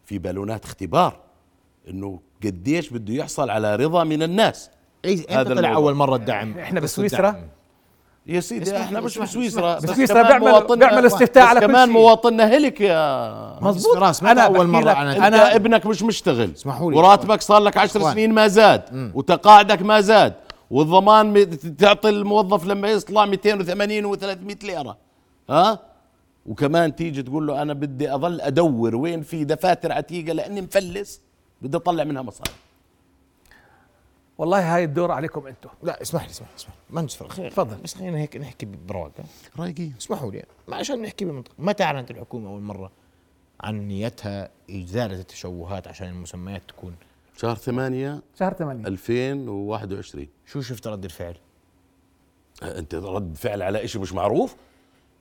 [0.05, 1.21] في بالونات اختبار
[1.88, 4.71] إنه قديش بده يحصل على رضا من الناس.
[5.07, 5.75] إيه، هذا إمتى طلع الموضوع.
[5.77, 7.37] أول مرة الدعم؟ قصة بسويسرا؟
[8.27, 9.92] يا سيدي إحنا مش بسويسرا اسمح لي.
[9.95, 11.88] بسويسرا بيعمل- بيعمل استفتاء بس على كل كمان.
[11.88, 13.97] مواطننا هلك يا مزبوط.
[13.97, 16.51] فراس متى أنا أول مرة أنا أنت أنا- ابنك مش مشتغل.
[16.57, 16.99] اسمحوا لي.
[16.99, 18.12] وراتبك صار لك عشر إخوان.
[18.12, 18.83] سنين ما زاد.
[19.14, 20.35] وتقاعدك ما زاد.
[20.71, 24.97] والضمان تعطي الموظف لما يطلع 280 و300 ليرة.
[25.51, 25.79] ها؟
[26.47, 31.21] وكمان تيجي تقول له أنا بدي أظل أدور وين في دفاتر عتيقة لأني مفلس.
[31.62, 32.51] بدي أطلع منها مصاري.
[34.38, 36.94] والله هاي الدور عليكم أنتم لا اسمح لي اسمح لي اسمح لي.
[36.96, 37.77] مهندس فراس خير تفضل.
[37.77, 39.25] بس خلينا هيك نحكي برواقه
[39.59, 39.94] رايقين.
[40.01, 42.90] اسمحوا لي ما عشان نحكي بالمنطق متى اعلنت الحكومة أول مرة
[43.61, 46.94] عن نيتها إزالة التشوهات عشان المسميات تكون
[47.37, 51.35] شهر 8 شهر 8 2021 شو شفت رد الفعل؟
[52.62, 54.57] أنت رد فعل على شيء مش معروف؟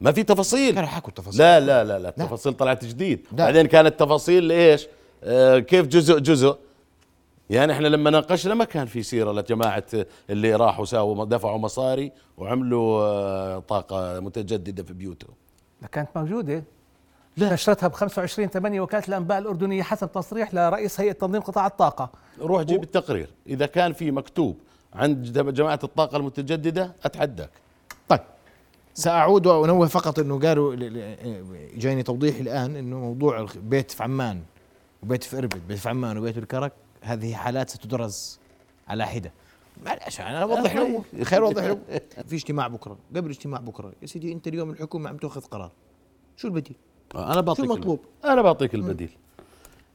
[0.02, 0.76] ما في تفاصيل.
[0.76, 1.40] كانوا حكوا التفاصيل.
[1.40, 2.10] لا لا لا لا.
[2.10, 3.20] التفاصيل طلعت جديد.
[3.32, 3.38] لا.
[3.38, 4.88] بعدين كانت تفاصيل إيش؟
[5.24, 6.58] آه كيف جزء جزء؟
[7.50, 9.86] يعني إحنا لما ناقشنا ما كان في سيرة لجماعة
[10.30, 15.34] اللي راحوا ساووا دفعوا مصاري وعملوا آه طاقة متجددة في بيوتهم.
[15.92, 16.64] كانت موجودة.
[17.38, 17.54] لا.
[17.54, 22.10] نشرتها ب 25 8 وكاله الأنباء الأردنية حسب تصريح لرئيس هيئة تنظيم قطاع الطاقة.
[22.42, 23.30] روح جيب التقرير.
[23.48, 24.58] إذا كان في مكتوب
[24.94, 27.50] عند جم- جماعة الطاقة المتجددة أتحداك.
[28.10, 28.20] طيب.
[28.94, 34.42] سأعود وأنوه فقط إنه قالوا ل- ل- جايني توضيح الآن إنه موضوع بيت في عمان
[35.04, 36.72] وبيت في إربد بيت في عمان وبيت بالكرك
[37.06, 38.40] هذه حالات ستدرس
[38.88, 39.32] على حدة.
[39.86, 41.78] معلش أنا اوضح له خير اوضح له
[42.28, 43.94] في اجتماع بكرة قبل اجتماع بكرة.
[44.02, 45.72] يا سيدي أنت اليوم الحكومة عم تأخذ قرار.
[46.38, 46.76] شو البديل؟
[47.16, 49.10] أنا بعطيك شو المطلوب؟ أنا بعطيك البديل.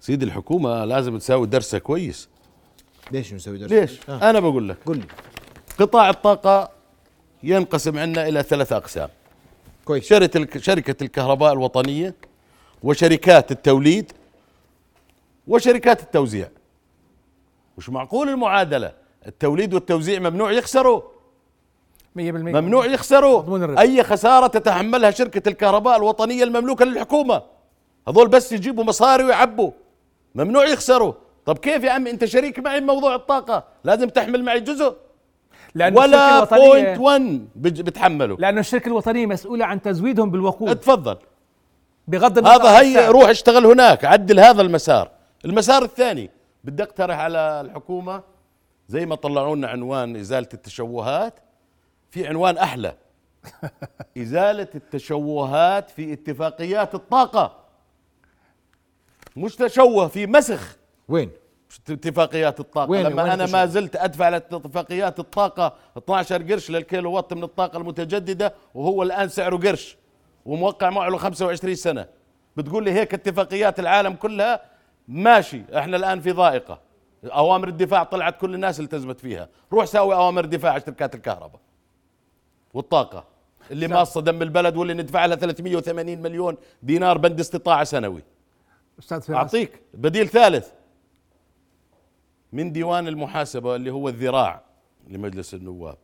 [0.01, 2.29] سيدي الحكومة لازم تساوي درسها كويس.
[3.11, 4.31] ليش نسوي درس؟ ليش؟ آه.
[4.31, 4.77] أنا بقول لك.
[4.87, 5.07] قل لي.
[5.79, 6.71] قطاع الطاقة
[7.43, 9.09] ينقسم عندنا إلى ثلاث أقسام.
[9.85, 10.05] كويس.
[10.05, 12.15] شركة الك- شركة الكهرباء الوطنية
[12.83, 14.13] وشركات التوليد
[15.47, 16.49] وشركات التوزيع.
[17.81, 18.93] مش معقول المعادلة.
[19.27, 21.01] التوليد والتوزيع ممنوع يخسروا.
[22.15, 23.81] 100% ممنوع يخسروا.
[23.81, 27.43] أي خسارة تتحملها شركة الكهرباء الوطنية المملوكة للحكومة.
[28.09, 29.71] هذول بس يجيبوا مصاري ويعبوا.
[30.35, 31.13] ممنوع يخسروا.
[31.47, 33.65] طب كيف يا عمي؟ أنت شريك معي بموضوع الطاقة.
[33.85, 34.97] لازم تحمل معي جزء.
[35.75, 38.37] لأنه ولا بوينت الوطنية 1 بج- بتحمله.
[38.39, 40.71] لأنه الشركة الوطنية مسؤولة عن تزويدهم بالوقود.
[40.71, 41.17] اتفضل.
[42.09, 43.09] بغض النظر هذا هي.
[43.09, 44.05] روح اشتغل هناك.
[44.05, 45.11] عدل هذا المسار.
[45.45, 46.31] المسار الثاني.
[46.65, 48.23] بدي اقترح على الحكومة
[48.89, 51.35] زي ما طلعوا لنا عنوان إزالة التشوهات
[52.11, 52.95] في عنوان أحلى.
[54.19, 57.57] إزالة التشوهات في اتفاقيات الطاقة.
[59.37, 60.77] مش تشوه في مسخ.
[61.09, 61.31] وين؟
[61.91, 62.91] اتفاقيات الطاقة.
[62.91, 67.77] وين- لما وين أنا؟ ما زلت أدفع لاتفاقيات الطاقة 12 قرش للكيلو وات من الطاقة
[67.79, 69.97] المتجددة وهو الآن سعره قرش
[70.47, 72.07] وموقع معه له 25 سنة.
[72.57, 74.61] بتقول لي هيك اتفاقيات العالم كلها؟
[75.11, 76.81] ماشي إحنا الآن في ضائقة.
[77.25, 79.49] أوامر الدفاع طلعت كل الناس التزمت فيها.
[79.73, 81.61] روح ساوي أوامر دفاع على شركات الكهرباء
[82.75, 83.25] والطاقة
[83.71, 88.23] اللي ماصه دم البلد واللي ندفع لها 380 مليون دينار بند استطاعة سنوي.
[88.99, 89.37] أستاذ فراس.
[89.37, 90.69] أعطيك بديل ثالث.
[92.53, 94.63] من ديوان المحاسبة اللي هو الذراع
[95.09, 95.99] لمجلس النواب.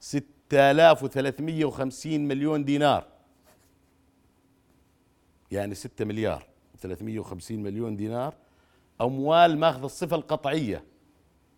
[0.00, 3.06] 6350 مليون دينار.
[5.50, 6.49] يعني 6 مليار.
[6.80, 8.34] 350 مليون دينار
[9.00, 10.84] أموال ماخذ الصفة القطعية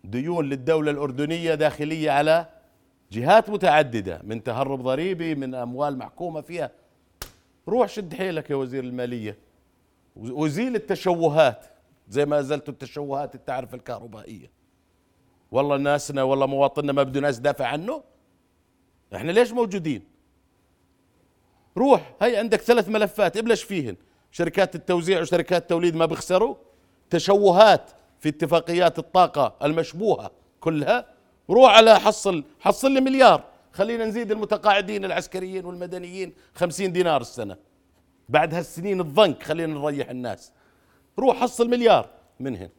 [0.03, 2.45] ديون للدولة الأردنية داخلية على
[3.11, 6.71] جهات متعددة من تهرب ضريبي من أموال محكومة فيها.
[7.67, 9.37] روح شد حيلك يا وزير المالية.
[10.15, 11.65] وزيل التشوهات
[12.09, 14.51] زي ما زلت التشوهات التعرفة الكهربائية.
[15.51, 18.03] والله ناسنا والله مواطننا ما بده ناس دافع عنه.
[19.15, 20.03] إحنا ليش موجودين؟
[21.77, 23.95] روح هي عندك ثلاث ملفات ابلش فيهن.
[24.33, 26.55] شركات التوزيع وشركات التوليد ما بيخسروا.
[27.09, 31.05] تشوهات في اتفاقيات الطاقة المشبوهة كلها.
[31.49, 33.43] روح على حصل حصل لي مليار.
[33.71, 37.57] خلينا نزيد المتقاعدين العسكريين والمدنيين خمسين دينار السنة.
[38.29, 40.51] بعد هالسنين الضنك خلينا نريح الناس.
[41.19, 42.69] روح حصل مليار منهن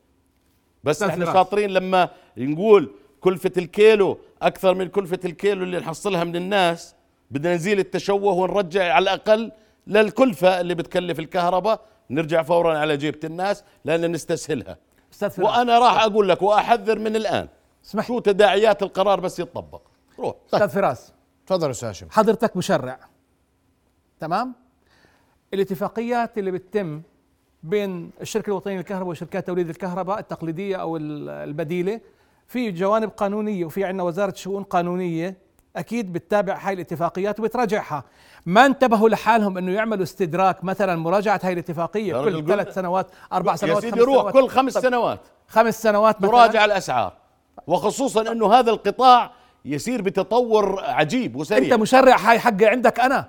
[0.84, 1.24] بس إحنا.
[1.24, 2.90] شاطرين لما نقول
[3.20, 6.94] كلفة الكيلو أكثر من كلفة الكيلو اللي نحصلها من الناس.
[7.30, 9.52] بدنا نزيل التشوه ونرجع على الأقل
[9.86, 11.80] للكلفة اللي بتكلف الكهرباء.
[12.10, 14.76] نرجع فورا على جيبة الناس لأن نستسهلها.
[15.12, 15.48] أستاذ فراس.
[15.48, 17.48] وأنا راح أقول لك وأحذر من الآن.
[17.84, 19.82] اسمح شو تداعيات القرار بس يتطبق.
[20.18, 20.34] روح.
[20.54, 21.12] أستاذ فراس.
[21.46, 22.06] تفضل أستاذ هاشم.
[22.10, 22.98] حضرتك مشرع.
[24.20, 24.54] تمام؟
[25.54, 27.02] الاتفاقيات اللي بتتم
[27.62, 32.00] بين الشركة الوطنية للكهرباء وشركات توليد الكهرباء التقليدية أو ال- البديلة
[32.46, 35.36] في جوانب قانونية وفي عندنا وزارة شؤون قانونية
[35.76, 38.04] أكيد بتتابع هاي الاتفاقيات وبتراجعها.
[38.46, 43.52] ما انتبهوا لحالهم إنه يعملوا استدراك مثلا مراجعة هاي الاتفاقية يا كل ثلاث سنوات أربع
[43.52, 44.32] يا سنوات سيدي خمس روح سنوات.
[44.34, 45.20] كل خمس سنوات.
[45.48, 46.30] خمس سنوات مثلا.
[46.30, 47.12] مراجعة الأسعار.
[47.66, 49.32] وخصوصا أنه هذا القطاع
[49.64, 51.64] يسير بتطور عجيب وسريع.
[51.64, 53.28] أنت مشرع هاي حقي عندك أنا.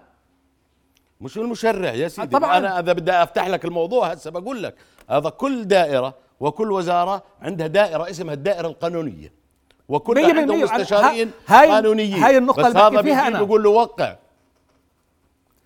[1.21, 2.27] مش المشرع يا سيدي.
[2.27, 2.57] طبعا.
[2.57, 4.75] أنا إذا بدي أفتح لك الموضوع هسه بقول لك
[5.09, 9.44] هذا كل دائرة وكل وزارة عندها دائرة اسمها الدائرة القانونية.
[9.89, 10.61] وكل عندهم.
[10.61, 13.39] مستشارين هاي- قانونيين هاي النقطة بس اللي هذا فيها أنا.
[13.43, 14.15] بيقول له وقع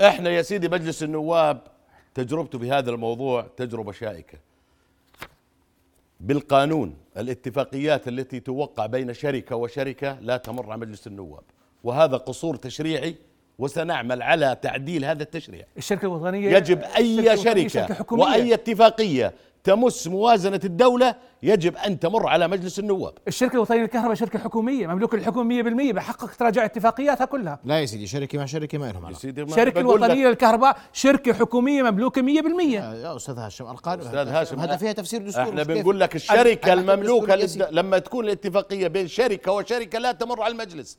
[0.01, 1.61] إحنا يا سيدي مجلس النواب
[2.15, 4.37] تجربته بهذا الموضوع تجربة شائكة
[6.19, 11.43] بالقانون الاتفاقيات التي توقع بين شركة وشركة لا تمر على مجلس النواب
[11.83, 13.15] وهذا قصور تشريعي
[13.59, 18.23] وسنعمل على تعديل هذا التشريع الشركة الوطنية يجب الشركة اي الوطنية شركة حكومية.
[18.23, 23.13] وأي اتفاقية تمس موازنة الدولة يجب أن تمر على مجلس النواب.
[23.27, 27.59] الشركة الوطنية للكهرباء شركة حكومية مملوك الحكومة 100% بحقك تراجع اتفاقياتها كلها.
[27.63, 29.05] لا يا سيدي شركة مع شركة ما لهم
[29.81, 32.25] بقول لك- الوطنية للكهرباء شركة حكومية مملوكة 100%
[32.79, 36.15] يا أستاذ هاشم ارقام أستاذ هاشم، هذا فيها تفسير دستوري إحنا؟ بنقول لك
[37.35, 37.45] للد...
[37.45, 37.65] سيدي.
[37.71, 40.97] لما تكون الاتفاقية بين شركة وشركة لا تمر على المجلس.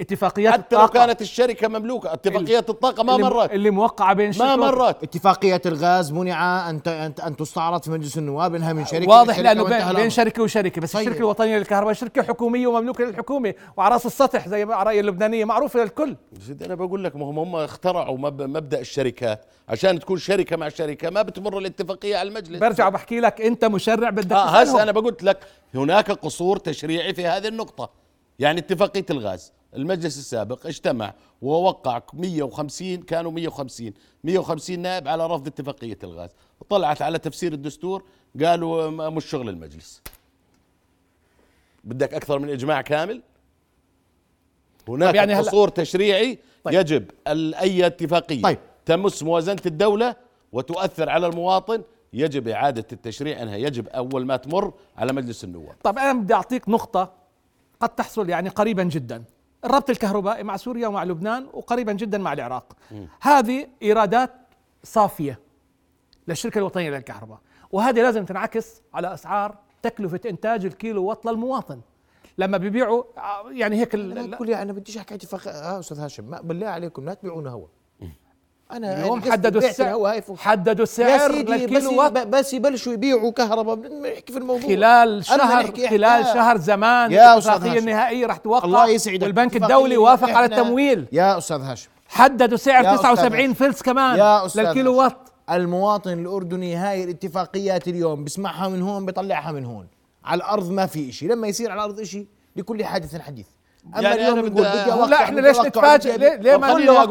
[0.00, 1.06] اتفاقيات حتى لو الطاقة.
[1.06, 3.50] كانت الشركة مملوكة اتفاقيات الطاقة ما اللي- مرت.
[3.52, 5.02] اللي موقعة بين ما شركة مرت.
[5.02, 6.80] اتفاقية الغاز منع أن
[7.26, 10.08] أن تستعرض في مجلس النواب إنها من شركة واضح وانتهى بين, بين الأمر.
[10.08, 11.02] شركة وشركة بس طيب.
[11.08, 15.80] الشركة الوطنية للكهرباء شركة حكومية ومملوكة للحكومة وعلى رأس السطح زي ما رأي اللبنانية معروفه
[15.80, 20.56] للكل سيدي أنا بقول لك ما هم هم اخترعوا مب- مبدأ الشركات عشان تكون شركة
[20.56, 22.58] مع شركة ما بتمر الاتفاقية على المجلس.
[22.60, 24.82] برجع بحكي لك أنت مشرع بدك آه هسه.
[24.82, 25.38] أنا بقول لك
[25.74, 27.90] هناك قصور تشريعي في هذه النقطة.
[28.38, 29.52] يعني اتفاقية الغاز.
[29.76, 33.92] المجلس السابق اجتمع ووقع 150 كانوا 150
[34.24, 36.30] 150 نائب على رفض اتفاقية الغاز.
[36.68, 38.04] طلعت على تفسير الدستور
[38.44, 40.02] قالوا مش شغل المجلس.
[41.84, 43.22] بدك أكثر من إجماع كامل؟
[44.88, 46.74] هناك طب يعني قصور تشريعي طيب.
[46.74, 48.42] يجب اي اتفاقية.
[48.42, 48.58] طيب.
[48.86, 50.16] تمس موازنه الدولة
[50.52, 51.82] وتؤثر على المواطن.
[52.12, 55.76] يجب إعادة التشريع إنها يجب أول ما تمر على مجلس النواب.
[55.82, 57.12] طب أنا بدي أعطيك نقطة
[57.80, 59.24] قد تحصل يعني قريبا جدا.
[59.64, 62.72] الربط الكهربائي مع سوريا ومع لبنان وقريبا جدا مع العراق.
[63.20, 64.30] هذه إيرادات
[64.82, 65.40] صافية
[66.28, 67.38] للشركة الوطنية للكهرباء.
[67.72, 71.80] وهذه لازم تنعكس على أسعار تكلفة إنتاج الكيلو وات للمواطن
[72.38, 73.04] لما بيبيعوا
[73.50, 77.14] يعني هيك بقول يا أنا بديش أحكي اتفاق آه أستاذ هاشم ما بالله عليكم لا
[77.14, 77.66] تبيعونا هوا
[78.74, 80.22] أنا اليوم قصدي حددوا السعر.
[80.36, 83.76] حددوا السعر للكيلو بس يبلشوا يبيعوا كهرباء.
[83.76, 84.68] نحكي في الموضوع.
[84.68, 87.78] خلال شهر خلال شهر زمان الاتفاقية.
[87.78, 89.22] النهائية راح توقع الله يسعدك.
[89.22, 91.06] والبنك الدولي وافق على التمويل.
[91.12, 91.88] يا أستاذ هاشم.
[92.08, 93.54] حددوا سعر يا أستاذ 79 هاشم.
[93.54, 94.96] فلس كمان يا أستاذ للكيلو.
[94.96, 95.16] وات
[95.50, 99.86] المواطن الأردني هاي الاتفاقيات اليوم بسمعها من هون بيطلعها من هون.
[100.24, 101.26] على الأرض ما في إشي.
[101.26, 103.46] لما يصير على الأرض إشي لكل حادث حديث.
[103.86, 107.04] أما يعني اليوم أنا يقول بدي- لا إحنا ليش نتفاجئ ليه, ليه ما ليه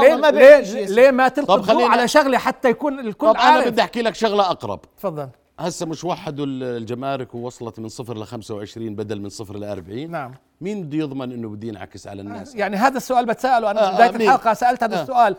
[0.00, 0.86] ليه, ما ليه.
[0.86, 4.14] ليه ما الضوء خلينا- على شغلة حتى يكون الكل طب أنا عارف بدي أحكي لك
[4.14, 5.28] شغلة أقرب تفضل
[5.60, 10.10] هسه مش وحدوا ال- الجمارك ووصلت من صفر ل 25 بدل من صفر ل 40
[10.10, 13.94] نعم مين بده يضمن إنه بده ينعكس على الناس يعني هذا السؤال بتسأله أنا آه،
[13.94, 15.02] بداية آه،؟ الحلقة سألت هذا آه.
[15.02, 15.36] السؤال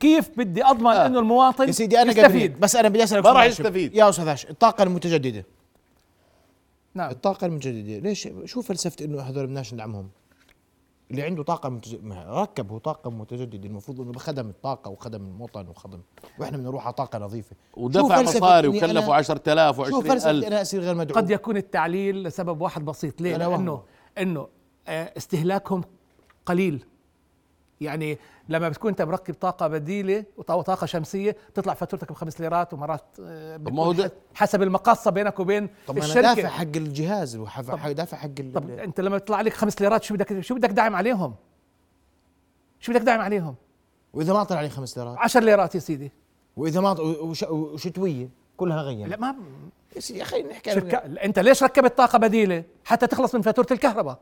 [0.00, 1.06] كيف بدي أضمن آه.
[1.06, 3.44] إنه المواطن يا سيدي أنا يستفيد بس أنا بدي أسألك ما راح.
[3.44, 3.94] يستفيد.
[3.94, 5.44] يا أستاذ هاشم الطاقة المتجددة
[6.94, 7.10] نعم.
[7.10, 7.98] الطاقة المتجددة.
[7.98, 10.10] ليش؟ شو فلسفة إنه هذول بدناش ندعمهم؟
[11.10, 13.68] اللي عنده طاقة متجددة ركب هو طاقة متجددة.
[13.68, 16.00] المفروض إنه بخدم الطاقة وخدم الموطن وخدم.
[16.38, 17.56] وإحنا بدنا نروح على طاقة نظيفة.
[17.74, 21.30] شو ودفع مصاري وكلفوا أنا- 10000 شو فلسفة إني و20000 أنا أصير غير مدعوم؟ قد
[21.30, 23.20] يكون التعليل لسبب واحد بسيط.
[23.20, 23.82] ليه؟ لأنه
[24.18, 24.48] إنه
[24.88, 25.84] آه، استهلاكهم
[26.46, 26.84] قليل.
[27.80, 33.04] يعني لما بتكون انت مركب طاقة بديلة أو طاقه شمسية بتطلع فاتورتك بخمس ليرات ومرات
[33.24, 38.16] آه، طب ما هو حسب المقاصه بينك وبين طب الشركة دافع حق الجهاز وحف- دافع
[38.16, 41.34] حق ال- طب أنت لما يطلع عليك خمس ليرات شو بدك شو بدك داعم عليهم؟
[42.80, 43.54] شو بدك داعم عليهم؟
[44.12, 46.12] وإذا ما طلع لي خمس ليرات 10 ليرات يا سيدي
[46.56, 49.34] وإذا ما وش- وشتوية كلها غير لا ما
[49.96, 54.18] يا سيدي خلينا نحكي شركة أنت ليش ركبت طاقة بديلة؟ حتى تخلص من فاتورة الكهرباء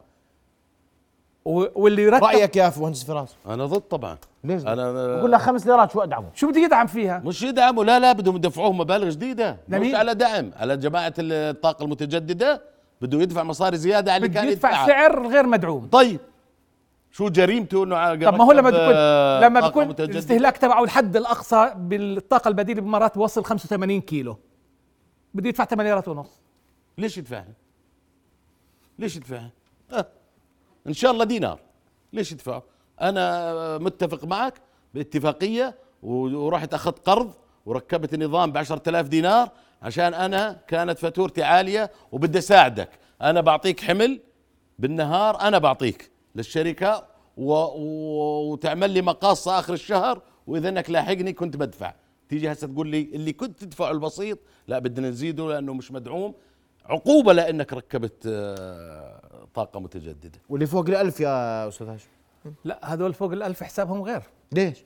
[1.48, 5.92] واللي ركب رأيك يا مهندس فراس أنا ضد طبعا ليش أنا بقول لك خمس ليرات
[5.92, 9.94] شو أدعمه شو بده يدعم فيها؟ مش يدعموا لا لا بدهم يدفعوه مبالغ جديده مش؟
[9.94, 12.62] على دعم على جماعة الطاقة المتجددة
[13.02, 16.20] بده يدفع مصاري زيادة على اللي بده كان يدفع يدفعها سعر غير مدعوم طيب
[17.12, 18.94] شو جريمته إنه على طب ما هو لما بيكون
[19.46, 24.36] لما بيكون؟ الاستهلاك تبعه الحد الأقصى بالطاقة البديلة بمرات بوصل 85 كيلو
[25.34, 26.30] بده يدفع 8 ليرات ونص
[26.98, 27.52] ليش يدفعها؟
[28.98, 29.50] ليش يدفعها؟
[29.92, 30.06] آه.
[30.88, 31.60] إن شاء الله دينار.
[32.12, 32.62] ليش يدفعه؟
[33.00, 34.54] أنا متفق معك
[34.94, 37.32] باتفاقية ورحت اخذت قرض
[37.66, 39.48] وركبت النظام ب 10000 دينار
[39.82, 42.90] عشان أنا كانت فاتورتي عالية وبدي أساعدك.
[43.22, 44.20] أنا بعطيك حمل
[44.78, 47.04] بالنهار أنا بعطيك للشركة
[47.36, 47.52] و...
[47.52, 48.52] و...
[48.52, 51.94] وتعمل لي مقاصة آخر الشهر واذا انك لاحقني كنت بدفع.
[52.28, 56.34] تيجي هسه تقول لي اللي كنت تدفعه البسيط لا بدنا نزيده لأنه مش مدعوم.
[56.88, 59.20] عقوبة لأنك ركبت آه،
[59.54, 60.38] طاقة متجددة.
[60.48, 62.08] واللي فوق الألف يا أستاذ هاشم؟
[62.64, 64.22] لا هذول فوق الألف حسابهم غير.
[64.52, 64.84] ليش؟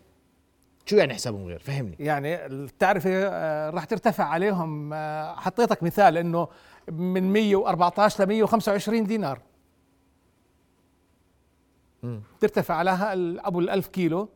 [0.86, 1.96] شو يعني حسابهم غير؟ فهمني.
[2.00, 6.48] يعني التعرفة آه، راح ترتفع عليهم آه، حطيتك مثال إنه
[6.90, 9.38] من 114 ل 125 دينار.
[12.40, 12.74] ترتفع
[13.12, 14.28] ال- أبو الألف كيلو.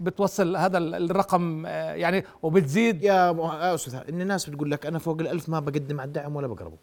[0.00, 3.02] بتوصل هذا ال- الرقم آه، يعني وبتزيد.
[3.02, 6.46] يا يا أستاذ إن الناس بتقول لك أنا فوق الألف ما بقدم على الدعم ولا
[6.46, 6.76] بقربه.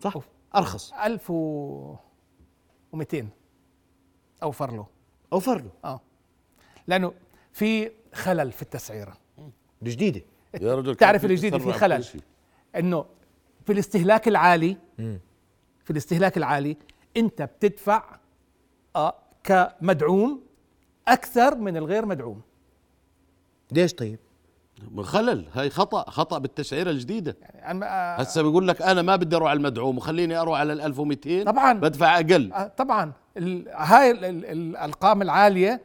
[0.00, 0.24] صح؟ أوف.
[0.56, 0.92] أرخص.
[0.92, 3.28] 1200
[4.42, 4.86] اوفر له
[5.32, 6.00] أوفر له آه.
[6.86, 7.12] لأنه
[7.52, 9.16] في خلل في التسعيره
[9.82, 10.22] الجديدة
[10.60, 12.04] يا رجل تعرف كان الجديد في خلل.
[12.76, 13.04] إنه
[13.66, 14.76] في الاستهلاك العالي
[15.84, 16.76] في الاستهلاك العالي
[17.16, 18.16] أنت بتدفع
[18.96, 19.14] آه
[19.44, 20.40] كمدعوم
[21.08, 22.40] أكثر من الغير مدعوم.
[23.72, 24.18] ليش طيب؟
[25.00, 25.46] خلل.
[25.52, 27.36] هاي خطأ خطأ بالتسعيره الجديدة.
[27.54, 30.80] يعني آه، هسه بيقول لك أنا ما بدي أروح على المدعوم وخليني أروح على ال
[30.80, 31.72] 1200 طبعاً.
[31.72, 32.52] بدفع أقل.
[32.52, 33.12] آه، طبعا.
[33.36, 35.80] ال- هاي ال- ال- الأرقام العالية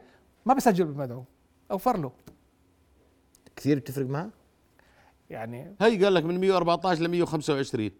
[0.46, 1.24] ما بسجل بالمدعو
[1.70, 2.12] أوفر له.
[3.56, 4.30] كثير بتفرق معه؟
[5.30, 7.90] يعني هي قال لك من 114 ل 125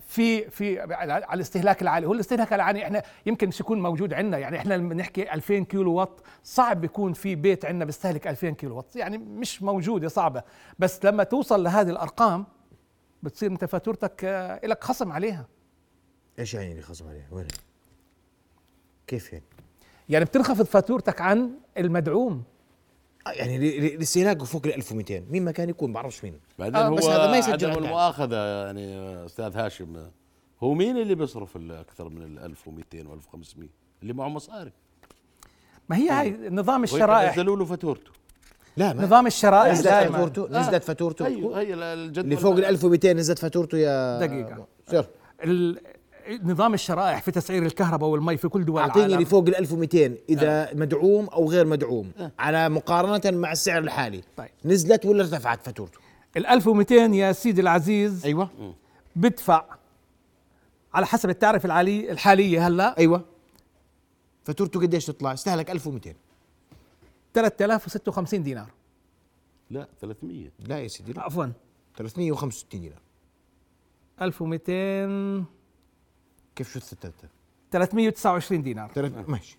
[0.00, 2.06] في في على الاستهلاك العالي.
[2.06, 4.38] هو الاستهلاك العالي إحنا يمكن يكون موجود عندنا.
[4.38, 8.76] يعني إحنا لما نحكي 2000 كيلو وات صعب يكون في بيت عندنا بيستهلك 2000 كيلو
[8.76, 8.96] وات.
[8.96, 10.42] يعني مش موجوده صعبة.
[10.78, 12.46] بس لما توصل لهذه الأرقام
[13.22, 15.48] بتصير أنت فاتورتك آه، لك خصم عليها.
[16.38, 17.46] إيش يعني خصم عليه وين؟
[19.06, 19.44] كيف يعني؟
[20.08, 22.44] يعني بتنخفض فاتورتك عن المدعوم.
[23.26, 26.34] يعني ل- ل- الاستهلاك فوق ال 1200 مين ما كان يكون بعرفش مين.
[26.58, 27.84] بعدين آه، هو بس هذا ما يسجل عدم.
[27.84, 30.06] المؤاخذة يعني أستاذ هاشم
[30.62, 33.68] هو مين اللي بيصرف أكثر من ال 1200 و 1500
[34.02, 34.72] اللي معه مصاري.
[35.88, 37.32] ما هي هاي نظام وهيك الشرائح.
[37.32, 38.10] نزلوا له فاتورته.
[38.76, 39.72] لا ما نظام الشرائح.
[39.72, 41.26] نزلت دائما فاتورته نزلت فاتورته.
[41.26, 44.66] أيوه هي الجدول اللي فوق ال 1200 نزلت فاتورته يا دقيقة.
[44.90, 45.04] سير.
[46.42, 49.14] نظام الشرائح في تسعير الكهرباء والمي في كل دول أعطيني العالم.
[49.14, 54.22] اللي فوق ال 1200 اذا مدعوم أو غير مدعوم على مقارنة مع السعر الحالي.
[54.36, 54.48] طيب.
[54.64, 55.98] نزلت ولا ارتفعت فاتورته؟
[56.36, 58.24] ال 1200 يا سيدي العزيز.
[58.26, 58.74] أيوه.
[59.16, 59.64] بدفع.
[60.94, 62.98] على حسب التعرفة العالية الحالية هلا.
[62.98, 63.24] أيوه.
[64.44, 66.14] فاتورته قديش تطلع؟ استهلك 1200
[67.34, 68.70] 3056 دينار.
[69.70, 71.22] لا 300 لا يا سيدي لا.
[71.22, 71.46] عفوا.
[71.96, 73.00] 365 دينار.
[74.22, 75.44] 1200
[76.56, 77.28] كيف شو الثلاثة
[77.70, 78.90] 329 دينار.
[78.94, 79.58] تلات- ماشي.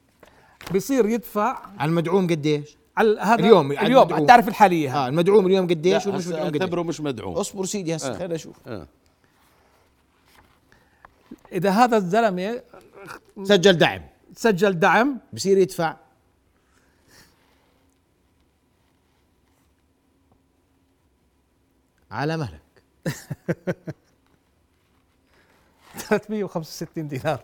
[0.75, 4.13] بصير يدفع على المدعوم قديش؟ على هذا اليوم، على اليوم.
[4.13, 4.89] على التعرفة الحالية.
[4.97, 6.61] آه هذا المدعوم اليوم قديش؟ ومش مدعوم قديش.
[6.61, 7.33] أعتبره مش مدعوم.
[7.35, 8.17] اصبر سيدي هسه آه.
[8.17, 8.55] خلينا نشوف.
[8.67, 8.87] آه.
[11.51, 12.61] إذا هذا الزلمة
[13.43, 14.01] سجل دعم.
[14.35, 15.17] سجل دعم.
[15.33, 15.95] بصير يدفع.
[22.11, 22.61] على مهلك.
[26.17, 27.43] 365 دينار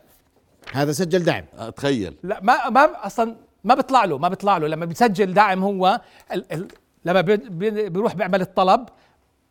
[0.74, 4.68] هذا سجل دعم آه، تخيل لا ما ما أصلا ما بيطلع له ما بيطلع له
[4.68, 6.02] لما بيسجل دعم هو
[6.34, 6.68] ال ال
[7.06, 8.90] لما بي- بي- بيروح بيعمل الطلب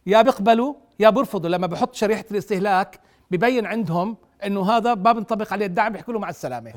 [0.07, 3.01] يا بيقبلوا يا بيرفضوا لما بحط شريحه الاستهلاك
[3.31, 6.73] ببين عندهم انه هذا ما بنطبق عليه الدعم بيحكوا له مع السلامه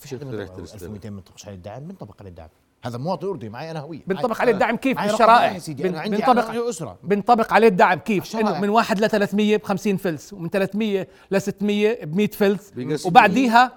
[0.00, 0.82] فيش غير شريحة منطبق- الاستهلاك.
[0.82, 2.48] 1200 ما بنطبقش عليه الدعم بنطبق عليه الدعم
[2.86, 6.98] هذا مواطن أردني معي أنا هوية بنطبق عليه الدعم كيف عندي بنطبق أنا أسرة.
[7.04, 8.36] بنطبق عليه الدعم كيف.
[8.36, 12.72] انه من واحد ل 300 ب 50 فلس ومن 300 ل 600 ب 100 فلس.
[13.06, 13.72] وبعديها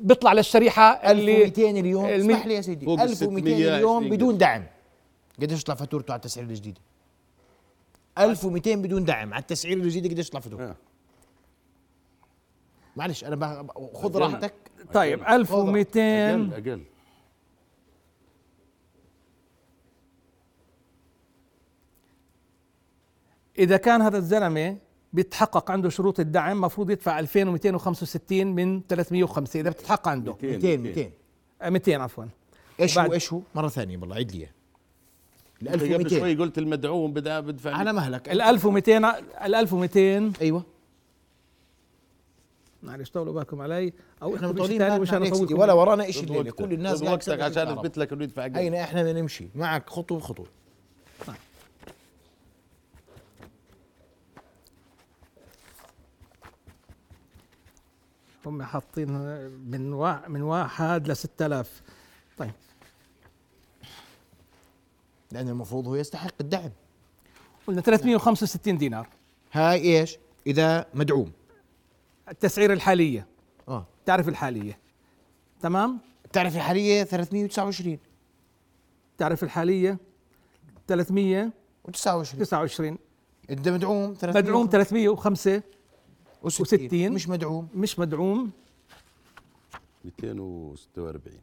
[0.00, 2.06] بيطلع للشريحة اللي 1200 اليوم.
[2.06, 4.62] المي- اسمح لي يا سيدي فوق 1200 600 اليوم 20 بدون دعم.
[5.42, 6.80] قديش يطلع فاتورته على التسعير الجديدة؟
[8.18, 10.76] 1200 بدون دعم على التسعير الجديدة قديش يطلع فاتورته آه.
[12.96, 13.66] معلش أنا بخ-
[14.02, 14.16] خذ.
[14.16, 14.54] راحتك.
[14.94, 16.80] طيب 1200 أقل أقل
[23.58, 24.76] إذا كان هذا الزلمة
[25.12, 30.36] بيتحقق عنده شروط الدعم مفروض يدفع 2265 من 305 إذا بتتحقق عنده.
[30.42, 31.10] 200 200
[31.62, 32.24] آه، 200 عفوا.
[32.80, 34.48] إيش هو إيش هو؟ مرة ثانية والله عيد لي.
[35.62, 38.28] ال انت قبل شوي 1200 قلت المدعوم بدأ بدفع على مهلك.
[38.28, 38.96] ال 1200
[39.44, 40.64] ال 1200 أيوه.
[42.82, 43.92] معلش طولوا بالكم علي.
[44.22, 46.50] أو إحنا مطولين ثاني سيدي افوتكم ولا ورانا شيء الليلة.
[46.50, 47.68] كل الناس قاعد وقتك عشان.
[47.68, 50.46] اثبت لك انه يدفع أين إحنا بدنا نمشي؟ معك خطوة بخطوة.
[58.46, 59.10] هم حاطين
[59.70, 60.28] من وا...
[60.28, 61.82] من واحد ل 6000
[62.38, 62.52] طيب.
[65.32, 66.70] لأن المفروض هو يستحق الدعم.
[67.66, 69.08] قلنا 365 دينار.
[69.52, 71.32] هاي إيش؟ إذا مدعوم.
[72.28, 73.26] التسعير الحالية.
[73.68, 73.86] آه.
[74.00, 74.78] التعرفه الحالية.
[75.60, 77.98] تمام؟ التعرفه الحالية 329
[79.12, 79.98] التعرفه الحالية
[80.88, 82.96] 329 و29
[83.50, 85.62] انت مدعوم 300 مدعوم 305
[86.44, 87.12] وستين.
[87.12, 87.68] مش مدعوم.
[87.74, 88.50] مش مدعوم.
[90.04, 91.38] 246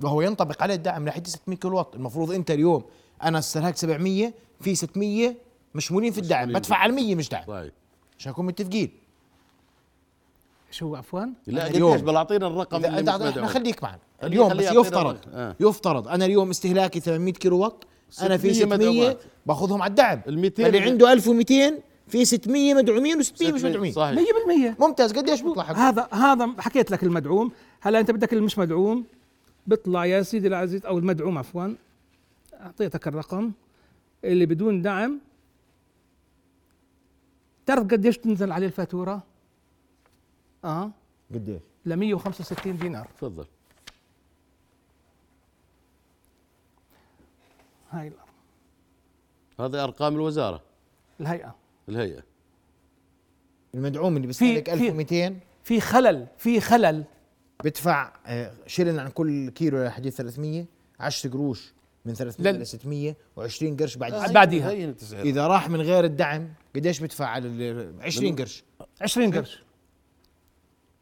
[0.00, 1.94] وهو ينطبق عليه الدعم لحد 600 كيلو واط.
[1.94, 2.84] المفروض انت اليوم
[3.22, 5.34] أنا استهلاك 700 في 600
[5.74, 6.52] مشمولين في الدعم.
[6.52, 7.44] بدفع على 100 مش دعم.
[7.44, 7.72] طيب.
[8.18, 8.90] عشان نكون متفقين.
[10.70, 11.92] شو هو عفوا؟ لا اليوم.
[11.92, 13.98] قديش؟ بلاعطينا الرقم إذا اللي إحنا خليك معنا.
[14.22, 15.18] اليوم بس يفترض.
[15.32, 15.56] آه.
[15.60, 17.86] يفترض أنا اليوم استهلاكي 800 كيلو واط
[18.20, 19.22] أنا في 600 600 مدعومات.
[19.46, 20.20] باخذهم على الدعم.
[20.28, 23.92] ال 200 اللي عنده 1200 في 600 مدعومين و600 مش 600 مدعومين.
[23.92, 24.18] صحيح.
[24.76, 25.12] 100% ممتاز.
[25.12, 27.52] قديش بيطلع؟ حقه هذا هذا حكيت لك المدعوم.
[27.80, 29.04] هلا أنت بدك اللي مش مدعوم.
[29.66, 31.74] بيطلع يا سيدي العزيز أو المدعوم عفوا.
[32.60, 33.52] أعطيتك الرقم
[34.24, 35.20] اللي بدون دعم.
[37.66, 39.22] تعرف قديش تنزل عليه الفاتورة؟
[40.64, 40.90] آه.
[41.34, 43.08] قديش؟ ل 165 دينار.
[43.16, 43.44] تفضل.
[47.92, 48.26] هاي الأرقام.
[49.60, 50.62] هذه أرقام الوزارة؟
[51.20, 51.54] الهيئة.
[51.88, 52.22] الهيئة.
[53.74, 57.04] المدعوم اللي بيستهلك في- 1200 في خلل في خلل.
[57.64, 60.64] بدفع آه، شيلن عن كل كيلو لحديد 300
[61.00, 61.72] 10 قروش
[62.04, 64.32] من 300 لل- ل 600 و20 قرش بعد آه.
[64.32, 64.72] بعديها.
[65.12, 68.64] إذا راح من غير الدعم قديش بدفع على ال 20 قرش؟
[69.00, 69.62] 20 قرش.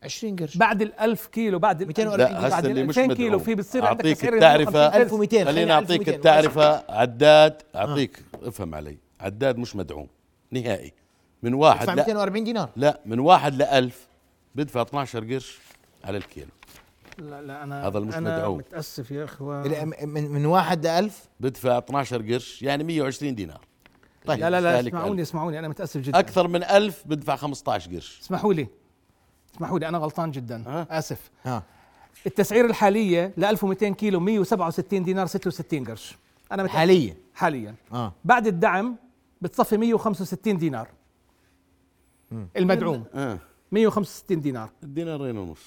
[0.02, 0.56] 20 قرش.
[0.56, 3.54] بعد ال 1000 كيلو بعد ال 240 لا هسه بعد ال مش 2000 كيلو في
[3.54, 4.72] بتصير عندك أعطيك التعرفة.
[4.72, 6.16] 150 1200 خليني أعطيك 1200.
[6.16, 6.92] التعرفة.
[6.92, 8.98] عداد أعطيك افهم علي.
[9.20, 10.08] عداد مش مدعوم
[10.50, 10.92] نهائي.
[11.42, 12.70] من واحد بدفع لا 240 دينار.
[12.76, 14.06] لا من واحد ل 1000
[14.54, 15.58] بدفع 12 قرش
[16.04, 16.50] على الكيلو.
[17.18, 18.58] لا لا أنا هذا المش أنا مدعوم.
[18.58, 19.92] متأسف يا أخوان.
[20.02, 23.60] من من واحد ل 1000 بدفع 12 قرش يعني 120 دينار.
[24.26, 25.28] طيب لا لا لا يستهلك اسمعوني 1000.
[25.28, 26.18] اسمعوني أنا متأسف جدا.
[26.18, 28.20] أكثر من 1000 بدفع 15 قرش.
[28.22, 28.68] اسمحوا لي.
[29.54, 30.64] اسمحوا لي أنا غلطان جدا.
[30.66, 31.30] ها؟ آسف.
[31.44, 31.62] ها.
[32.26, 36.16] التسعير الحالية ل 1200 كيلو 167 دينار 66 قرش.
[36.52, 36.78] أنا متأكد.
[36.78, 37.74] حاليا؟ حاليا.
[37.92, 38.12] آه.
[38.24, 38.96] بعد الدعم
[39.40, 40.88] بتصفي 165 دينار.
[42.56, 43.04] المدعوم.
[43.14, 43.38] آه.
[43.72, 44.70] 165 دينار.
[44.82, 45.60] دينارين ونص.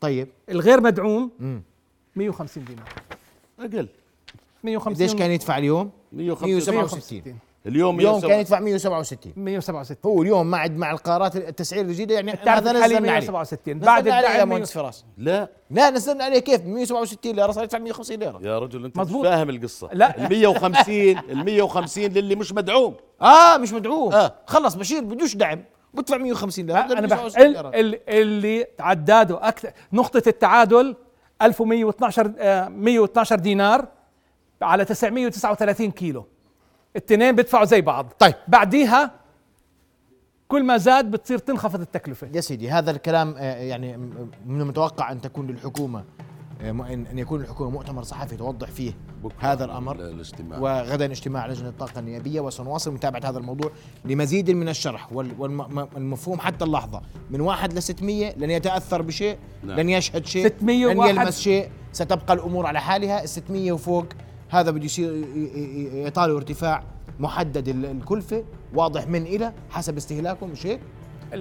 [0.00, 0.28] طيب.
[0.48, 1.62] الغير مدعوم مم.
[2.16, 2.88] 150 دينار.
[3.58, 3.88] أقل.
[4.64, 10.22] 150 قديش كان يدفع اليوم؟ 165 167 اليوم اليوم كان 167 يدفع 167 167 هو
[10.22, 13.00] اليوم مع مع القرارات التسعير الجديده يعني هذا نزلنا عليه.
[13.00, 15.48] 167 بعد عليه يا الدعم مهندس فراس لا.
[15.70, 18.40] لا نزلنا عليه كيف؟ 167 ليرة صار يدفع 150 ليرة.
[18.42, 19.26] يا رجل أنت مزبوط.
[19.26, 19.88] مش فاهم القصة.
[19.92, 20.18] لا.
[20.18, 22.94] ال 150 ال 150 للي مش مدعوم.
[23.22, 24.12] آه مش مدعوم.
[24.12, 24.34] آه.
[24.46, 25.64] خلص بشير بدوش دعم.
[25.94, 27.16] بدفع 150 ليرة أنا بح...
[27.16, 27.52] 167 ال...
[27.52, 27.68] ليرة.
[27.68, 28.00] ال...
[28.08, 30.96] اللي عداده أكثر نقطة التعادل
[31.42, 33.88] 1112 آه، 112 دينار
[34.62, 36.26] على 939 كيلو.
[36.96, 38.34] الاثنين بيدفعوا زي بعض طيب.
[38.48, 39.10] بعديها
[40.48, 43.96] كل ما زاد بتصير تنخفض التكلفة يا سيدي هذا الكلام آه، يعني
[44.46, 46.04] من المتوقع أن تكون للحكومة
[46.62, 48.92] آه، إن أن يكون الحكومة مؤتمر صحفي توضح فيه
[49.38, 50.58] هذا الأمر ال- الاجتماع.
[50.58, 53.70] وغدا اجتماع لجنة الطاقة النيابية وسنواصل متابعة هذا الموضوع
[54.04, 59.80] لمزيد من الشرح والمفهوم حتى اللحظة من واحد ل 600 لن يتأثر بشيء نعم.
[59.80, 64.06] لن يشهد شيء 600 لن يلمس شيء ستبقى الأمور على حالها ال 600 وفوق
[64.54, 66.84] هذا بده يصير ي- ي- يطالوا ارتفاع
[67.20, 68.44] محدد ال- الكلفة
[68.74, 70.80] واضح من إلى حسب استهلاكهم مش هيك؟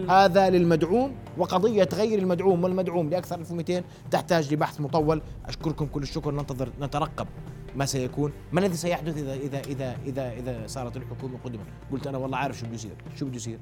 [0.09, 5.21] هذا للمدعوم وقضية غير المدعوم والمدعوم لأكثر 1200 تحتاج لبحث مطول.
[5.45, 7.27] أشكركم كل الشكر ننتظر نترقب
[7.75, 11.63] ما سيكون ما الذي سيحدث إذا إذا إذا إذا إذا صارت الحكومة قدما.
[11.91, 13.59] قلت أنا والله عارف شو بده يصير شو بده يصير.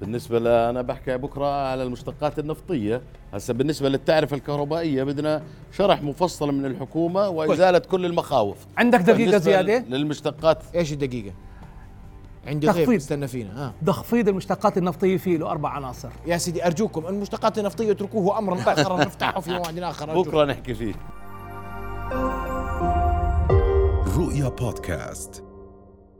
[0.00, 3.02] بالنسبة ل أنا بحكي بكرة على المشتقات النفطية.
[3.34, 5.42] هسا بالنسبة للتعرفة الكهربائية بدنا
[5.72, 8.56] شرح مفصل من الحكومة وإزالة كل المخاوف.
[8.76, 10.58] عندك دقيقة بالنسبة زيادة؟ للمشتقات.
[10.74, 11.32] إيش الدقيقة؟
[12.46, 12.88] عندي تخفيض.
[12.94, 13.66] استنى فينا.
[13.66, 16.08] ها تخفيض المشتقات النفطية فيه له أربع عناصر.
[16.26, 20.30] يا سيدي أرجوكم المشتقات النفطية اتركوه أمرا آخر نفتحه في موعد آخر أرجوكم.
[20.30, 20.94] بكرة نحكي فيه.
[24.16, 25.44] رؤيا بودكاست.